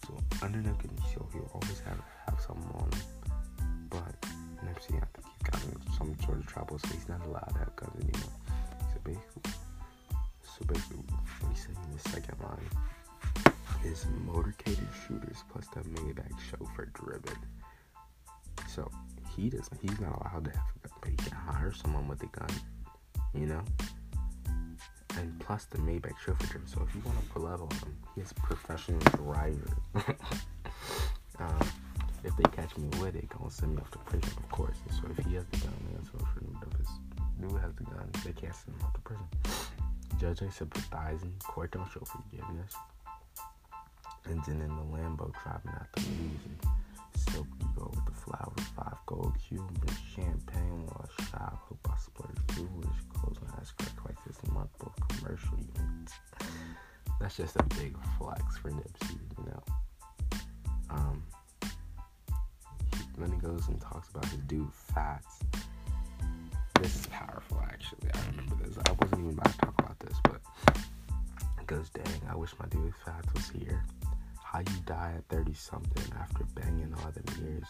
So, 0.06 0.44
under 0.44 0.58
no 0.58 0.74
condition, 0.74 1.22
he'll 1.32 1.50
always 1.54 1.80
have 1.80 2.00
have 2.26 2.40
someone. 2.40 2.90
But 3.90 4.20
Nipsey, 4.64 4.96
I 5.00 5.06
think 5.12 5.26
he's 5.26 5.50
got 5.50 5.60
some 5.96 6.16
sort 6.24 6.38
of 6.38 6.46
trouble, 6.46 6.78
so 6.78 6.88
he's 6.88 7.08
not 7.08 7.24
allowed 7.26 7.50
to 7.52 7.58
have 7.58 7.76
guns 7.76 8.04
anymore. 8.04 8.32
So, 8.92 9.00
basically, 9.04 9.52
so 10.42 10.64
basically, 10.66 11.04
what 11.40 11.52
he's 11.52 11.62
saying 11.64 11.78
in 11.88 11.96
the 11.96 12.08
second 12.10 12.38
line 12.40 13.52
is 13.84 14.06
motorcaded 14.26 14.88
shooters 15.06 15.44
plus 15.50 15.66
the 15.74 15.80
Maybach 15.80 16.32
chauffeur 16.50 16.86
driven. 16.94 17.36
So 18.68 18.90
he 19.36 19.50
doesn't. 19.50 19.78
He's 19.80 20.00
not 20.00 20.20
allowed 20.20 20.44
to 20.46 20.50
have 20.50 20.70
a 20.76 20.88
gun, 20.88 20.98
but 21.00 21.10
he 21.10 21.16
can 21.16 21.32
hire 21.32 21.72
someone 21.72 22.08
with 22.08 22.22
a 22.22 22.26
gun. 22.26 22.48
You 23.34 23.46
know. 23.46 23.62
Plus 25.44 25.64
the 25.66 25.78
Maybach 25.78 26.18
chauffeur 26.24 26.46
driven. 26.46 26.66
So 26.66 26.86
if 26.88 26.94
you 26.94 27.02
want 27.04 27.18
to 27.20 27.26
pull 27.30 27.46
up 27.46 27.60
on 27.60 27.70
him, 27.70 27.96
he 28.14 28.22
a 28.22 28.34
professional 28.34 29.00
driver. 29.16 29.76
um, 31.38 31.68
if 32.24 32.36
they 32.36 32.44
catch 32.50 32.76
me 32.76 32.88
with 33.00 33.14
it, 33.14 33.28
gonna 33.28 33.50
send 33.50 33.76
me 33.76 33.82
off 33.82 33.90
to 33.92 33.98
prison, 33.98 34.30
of 34.36 34.48
course. 34.50 34.76
And 34.88 34.96
so 34.96 35.02
if 35.16 35.26
he 35.26 35.34
has 35.34 35.44
the 35.52 35.58
gun, 35.58 35.74
and 35.96 36.06
so 36.06 36.12
if 36.18 36.34
dude 37.40 37.60
has 37.60 37.74
the 37.74 37.84
gun, 37.84 38.10
they 38.24 38.32
can't 38.32 38.54
send 38.54 38.76
him 38.76 38.86
off 38.86 38.94
to 38.94 39.00
prison 39.00 39.26
judging, 40.24 40.50
sympathizing, 40.50 41.32
court 41.42 41.72
don't 41.72 41.90
show 41.90 42.00
forgiveness. 42.00 42.74
And 44.26 44.42
then 44.44 44.60
in 44.62 44.68
the 44.68 44.82
Lambo 44.96 45.32
driving 45.42 45.70
out 45.72 45.92
the 45.92 46.00
music. 46.00 46.64
Silk 47.16 47.46
ego 47.60 47.90
with 47.94 48.04
the 48.06 48.12
flowers, 48.12 48.66
five 48.76 48.98
gold 49.06 49.34
Cuban 49.48 49.70
champagne 50.14 50.88
I 50.90 51.22
shop. 51.22 51.58
Hope 51.68 51.88
I 51.90 51.96
splurge 51.98 52.36
foolish 52.48 52.96
when 53.40 53.50
I 53.58 53.64
scratch 53.64 53.94
twice 53.96 54.16
this 54.26 54.52
month, 54.52 54.70
both 54.78 54.94
commercial 55.08 55.58
units. 55.58 56.12
That's 57.20 57.36
just 57.36 57.56
a 57.56 57.62
big 57.80 57.96
flex 58.18 58.58
for 58.58 58.70
Nipsey, 58.70 59.18
you 59.38 59.44
know. 59.46 59.62
Um, 60.90 61.22
he, 61.62 63.02
then 63.18 63.32
he 63.32 63.38
goes 63.38 63.68
and 63.68 63.80
talks 63.80 64.08
about 64.10 64.26
his 64.26 64.40
dude 64.40 64.72
Fatts. 64.72 65.40
This 66.80 66.96
is 66.96 67.06
powerful, 67.06 67.62
actually. 67.64 68.10
I 68.12 68.26
remember 68.30 68.56
this. 68.64 68.76
I 68.76 68.92
wasn't 68.92 69.20
even 69.20 69.32
about 69.38 69.52
to 69.52 69.58
talk 69.58 69.74
about 69.78 69.98
this, 70.00 70.16
but 70.24 70.40
it 71.60 71.66
goes, 71.66 71.88
dang, 71.90 72.20
I 72.28 72.36
wish 72.36 72.50
my 72.58 72.66
dude 72.66 72.92
Fatts 73.04 73.32
was 73.32 73.48
here. 73.48 73.84
How 74.54 74.60
you 74.60 74.80
die 74.86 75.14
at 75.16 75.26
30 75.34 75.52
something 75.52 76.12
after 76.16 76.44
banging 76.54 76.94
all 76.94 77.10
them 77.10 77.44
years. 77.44 77.64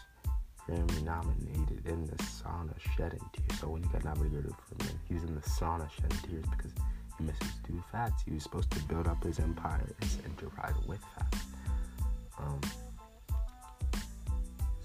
Grammy 0.69 1.03
nominated 1.03 1.83
in 1.87 2.05
the 2.05 2.15
sauna 2.17 2.79
shedding 2.95 3.27
tears. 3.33 3.59
So 3.59 3.69
when 3.69 3.81
he 3.81 3.89
got 3.89 4.05
nominated 4.05 4.53
for 4.53 4.83
me, 4.83 4.91
he 5.07 5.15
was 5.15 5.23
in 5.23 5.33
the 5.33 5.41
sauna 5.41 5.89
shedding 5.89 6.19
tears 6.29 6.45
because 6.55 6.73
he 7.17 7.23
misses 7.23 7.53
dude 7.67 7.83
Fatts. 7.91 8.21
He 8.21 8.33
was 8.33 8.43
supposed 8.43 8.69
to 8.69 8.79
build 8.83 9.07
up 9.07 9.23
his 9.23 9.39
empire, 9.39 9.95
his 9.99 10.19
enterprise 10.25 10.75
with 10.87 10.99
Fatts. 11.17 11.43
Um, 12.37 12.61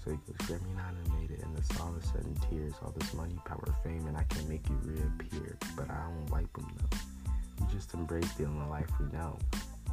so 0.03 0.09
he 0.09 0.17
goes, 0.25 0.37
Grammy 0.47 0.75
nominated 0.75 1.45
in 1.45 1.53
the 1.53 1.61
sauna 1.61 2.01
shedding 2.11 2.35
tears. 2.49 2.73
All 2.81 2.95
this 2.97 3.13
money, 3.13 3.35
power, 3.45 3.75
fame, 3.83 4.07
and 4.07 4.17
I 4.17 4.23
can 4.23 4.49
make 4.49 4.67
you 4.67 4.79
reappear. 4.83 5.55
But 5.77 5.91
I 5.91 6.01
don't 6.01 6.31
wipe 6.31 6.51
them 6.53 6.67
though. 6.79 6.97
You 7.59 7.71
just 7.71 7.93
embrace 7.93 8.33
the 8.39 8.45
only 8.45 8.67
life 8.71 8.89
we 8.99 9.05
know. 9.15 9.37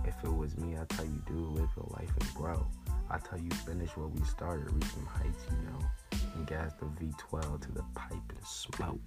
If 0.05 0.15
it 0.25 0.35
was 0.35 0.57
me, 0.57 0.77
I'd 0.77 0.89
tell 0.91 1.05
you, 1.05 1.23
do 1.27 1.35
live 1.35 1.69
your 1.77 1.89
life 1.91 2.11
and 2.21 2.35
grow. 2.35 2.67
I 3.11 3.19
tell 3.19 3.39
you, 3.39 3.51
finish 3.51 3.97
what 3.97 4.11
we 4.11 4.23
started, 4.23 4.73
reach 4.73 4.85
some 4.85 5.07
heights, 5.07 5.45
you 5.51 5.71
know, 5.71 5.79
and 6.35 6.47
gas 6.47 6.73
the 6.79 6.87
V12 6.87 7.61
to 7.63 7.73
the 7.73 7.83
pipe 7.95 8.13
and 8.13 8.45
smoke. 8.45 9.01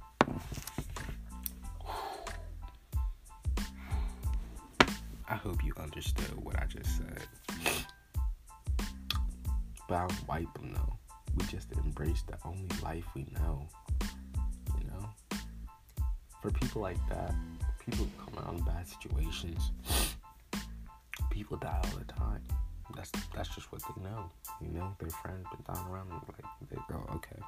I 5.28 5.36
hope 5.36 5.64
you 5.64 5.74
understood 5.82 6.36
what 6.44 6.60
I 6.60 6.66
just 6.66 6.98
said. 6.98 7.28
But 9.88 9.96
I 9.96 10.08
don't 10.08 10.28
wipe 10.28 10.54
them 10.54 10.74
though. 10.74 10.94
We 11.36 11.46
just 11.46 11.72
embrace 11.72 12.24
the 12.24 12.38
only 12.44 12.68
life 12.84 13.06
we 13.16 13.26
know. 13.40 13.68
You 14.78 14.88
know? 14.88 15.10
For 16.42 16.52
people 16.52 16.82
like 16.82 16.98
that, 17.10 17.34
people 17.80 18.08
come 18.18 18.44
out 18.44 18.54
in 18.56 18.64
bad 18.66 18.88
situations 18.88 19.72
people 21.32 21.58
die 21.58 21.82
all 21.84 21.98
the 21.98 22.14
time. 22.14 22.44
That's 22.96 23.12
that's 23.34 23.50
just 23.56 23.72
what 23.72 23.82
they 23.82 24.04
know. 24.04 24.30
You 24.62 24.70
know, 24.70 24.96
their 25.00 25.10
friends 25.10 25.48
been 25.52 25.74
down 25.74 25.90
around 25.90 26.10
them, 26.10 26.22
like 26.28 26.70
they 26.70 26.78
go, 26.90 27.04
okay. 27.16 27.42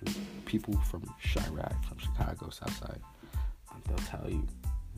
Dude, 0.00 0.16
people 0.46 0.74
from 0.90 1.02
Chiraq, 1.22 1.84
from 1.84 1.98
Chicago, 1.98 2.48
Southside, 2.50 3.00
um, 3.70 3.82
they'll 3.86 3.96
tell 3.98 4.28
you, 4.30 4.46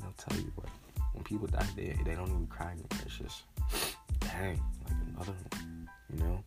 they'll 0.01 0.13
tell 0.13 0.39
you 0.39 0.53
what 0.55 0.69
when 1.15 1.25
people 1.25 1.47
die, 1.47 1.67
they 1.77 1.97
they 2.05 2.15
don't 2.15 2.29
even 2.29 2.47
cry 2.49 2.73
anymore. 2.73 2.89
It's 3.07 3.19
just 3.19 3.43
dang, 4.21 4.61
like 4.85 4.97
another 5.15 5.33
one. 5.33 5.89
You 6.13 6.25
know, 6.25 6.45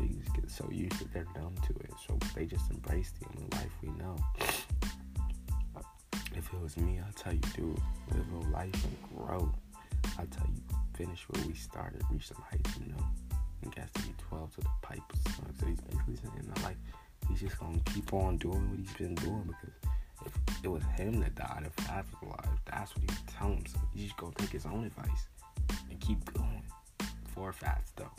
they 0.00 0.08
just 0.08 0.34
get 0.34 0.50
so 0.50 0.68
used 0.70 0.98
that 0.98 1.12
they're 1.12 1.26
numb 1.36 1.54
to 1.66 1.74
it, 1.74 1.92
so 2.06 2.18
they 2.34 2.46
just 2.46 2.70
embrace 2.70 3.12
the 3.20 3.26
only 3.36 3.48
life 3.52 3.72
we 3.82 3.90
know. 3.90 4.16
If 6.34 6.52
it 6.52 6.60
was 6.62 6.76
me, 6.78 6.98
I'd 7.06 7.14
tell 7.14 7.34
you, 7.34 7.40
dude, 7.54 7.80
live 8.10 8.32
a 8.32 8.50
life 8.50 8.84
and 8.84 8.96
grow. 9.16 9.52
I 10.18 10.24
tell 10.26 10.46
you, 10.46 10.62
finish 10.94 11.26
where 11.28 11.46
we 11.46 11.54
started, 11.54 12.02
reach 12.10 12.28
some 12.28 12.42
heights, 12.50 12.78
you 12.78 12.92
know. 12.92 13.04
And 13.62 13.74
got 13.74 13.92
to 13.94 14.02
be 14.02 14.14
12 14.28 14.54
to 14.56 14.60
the 14.60 14.68
pipe. 14.82 15.00
So 15.26 15.66
he's 15.66 15.80
basically 15.80 16.16
saying 16.16 16.52
that, 16.54 16.62
like, 16.62 16.76
he's 17.28 17.40
just 17.40 17.58
gonna 17.58 17.78
keep 17.94 18.12
on 18.12 18.36
doing 18.38 18.70
what 18.70 18.78
he's 18.78 18.92
been 18.94 19.14
doing 19.14 19.44
because 19.46 19.74
if 20.26 20.64
it 20.64 20.68
was 20.68 20.82
him 20.96 21.20
that 21.20 21.34
died, 21.34 21.64
if 21.66 21.84
Fatts 21.84 22.08
was 22.20 22.28
alive, 22.28 22.58
that's 22.64 22.94
what 22.96 23.10
he 23.10 23.16
telling 23.38 23.58
him. 23.58 23.66
So 23.66 23.78
he's 23.94 24.04
just 24.04 24.16
gonna 24.16 24.34
take 24.36 24.50
his 24.50 24.66
own 24.66 24.84
advice 24.84 25.28
and 25.90 26.00
keep 26.00 26.32
going. 26.32 26.62
For 27.34 27.52
Fatts, 27.52 27.92
though. 27.96 28.10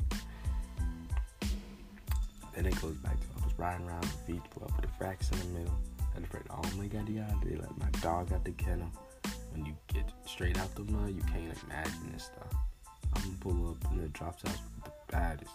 Then 2.56 2.66
it 2.66 2.82
goes 2.82 2.96
back 2.98 3.20
to 3.20 3.28
I 3.41 3.46
was 3.46 3.60
riding 3.60 3.88
around 3.88 4.04
the 4.04 4.34
beach, 4.34 4.41
with 4.60 4.76
the 4.82 4.88
racks 5.00 5.30
in 5.32 5.39
the 5.39 5.60
middle. 5.60 5.80
I 6.16 6.20
was 6.20 6.26
afraid, 6.26 6.44
oh 6.50 6.62
my 6.78 6.88
god, 6.88 7.10
yeah, 7.10 7.32
they 7.44 7.56
let 7.56 7.78
my 7.78 7.89
dog 8.02 8.34
out 8.34 8.44
the 8.44 8.52
kennel. 8.52 8.91
When 9.54 9.66
you 9.66 9.76
get 9.88 10.12
straight 10.26 10.58
out 10.60 10.74
the 10.76 10.84
mud, 10.91 11.16
you 11.16 11.22
can't 11.22 11.56
imagine 11.66 12.12
this 12.12 12.24
stuff. 12.24 12.54
I'm 13.16 13.22
gonna 13.22 13.36
pull 13.39 13.70
up 13.72 13.91
and 13.91 14.01
it 14.01 14.14
drops 14.14 14.43
out 14.45 14.58
the 14.84 14.91
baddest. 15.10 15.51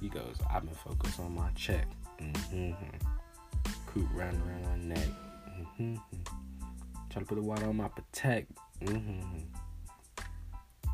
He 0.00 0.08
goes, 0.08 0.36
I've 0.50 0.64
been 0.64 0.74
focused 0.74 1.18
on 1.20 1.34
my 1.34 1.50
check. 1.54 1.86
Mm-hmm. 2.20 2.72
Coop 3.86 4.08
round 4.14 4.40
around 4.42 4.62
my 4.64 4.94
neck. 4.94 5.08
Mm-hmm. 5.58 5.96
Trying 7.10 7.24
to 7.24 7.28
put 7.28 7.34
the 7.34 7.42
water 7.42 7.66
on 7.66 7.76
my 7.76 7.88
protect. 7.88 8.52
Mm-hmm. 8.82 9.38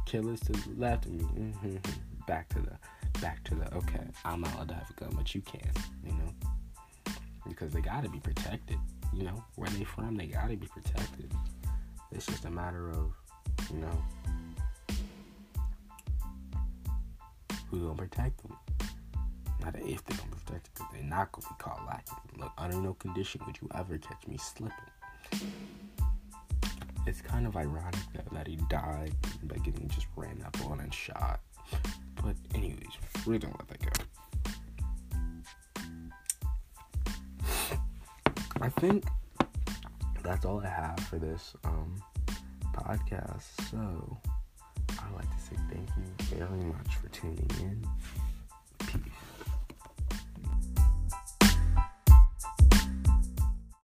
Killers 0.07 0.41
to 0.41 0.53
the 0.53 0.75
left 0.77 1.07
of 1.07 1.13
me. 1.13 1.25
Mm-hmm. 1.25 1.77
Back 2.27 2.49
to 2.51 2.61
the, 2.61 3.21
back 3.21 3.45
to 3.45 3.55
the. 3.55 3.73
Okay, 3.75 4.07
I'm 4.25 4.41
not 4.41 4.55
allowed 4.55 4.69
to 4.69 4.75
have 4.75 4.91
a 4.91 4.93
gun, 4.95 5.13
but 5.17 5.35
you 5.35 5.41
can. 5.41 5.71
You 6.05 6.13
know, 6.13 7.13
because 7.47 7.73
they 7.73 7.81
gotta 7.81 8.09
be 8.09 8.19
protected. 8.19 8.79
You 9.13 9.25
know, 9.25 9.45
where 9.55 9.71
they 9.71 9.85
from, 9.85 10.17
they 10.17 10.27
gotta 10.27 10.57
be 10.57 10.67
protected. 10.67 11.33
It's 12.13 12.27
just 12.27 12.45
a 12.45 12.51
matter 12.51 12.91
of, 12.91 13.13
you 13.73 13.79
know, 13.79 14.03
who's 17.71 17.83
gonna 17.83 17.95
protect 17.95 18.43
them. 18.43 18.57
Not 19.61 19.77
if 19.77 20.05
they're 20.05 20.19
gonna 20.19 20.37
protect 20.45 20.75
because 20.75 20.87
they're 20.93 21.03
not 21.03 21.33
gonna 21.33 21.49
be 21.49 21.55
caught 21.59 21.87
lacking. 21.87 22.39
Look, 22.39 22.53
under 22.59 22.77
no 22.77 22.95
condition 22.95 23.41
would 23.47 23.59
you 23.61 23.69
ever 23.75 23.99
catch 23.99 24.27
me 24.27 24.37
slipping. 24.37 24.77
It's 27.07 27.21
kind 27.21 27.47
of 27.47 27.57
ironic 27.57 28.01
that, 28.15 28.29
that 28.33 28.47
he 28.47 28.57
died 28.69 29.15
by 29.45 29.57
getting 29.59 29.89
just 29.89 30.07
ran 30.17 30.43
up 30.45 30.57
on 30.67 30.81
and 30.81 30.93
shot. 30.93 31.41
But 32.23 32.37
anyways, 32.55 32.97
we're 33.25 33.39
gonna 33.39 33.55
let 33.59 33.69
that 33.69 33.81
go. 33.81 34.05
I 38.61 38.69
think 38.69 39.05
that's 40.23 40.45
all 40.45 40.61
I 40.61 40.69
have 40.69 40.99
for 41.09 41.19
this 41.19 41.55
um, 41.65 41.95
podcast. 42.73 43.45
So 43.71 44.19
I'd 44.91 45.15
like 45.15 45.31
to 45.37 45.43
say 45.43 45.57
thank 45.71 45.89
you 45.97 46.37
very 46.37 46.65
much 46.65 46.97
for 46.97 47.09
tuning 47.09 47.51
in. 47.61 47.87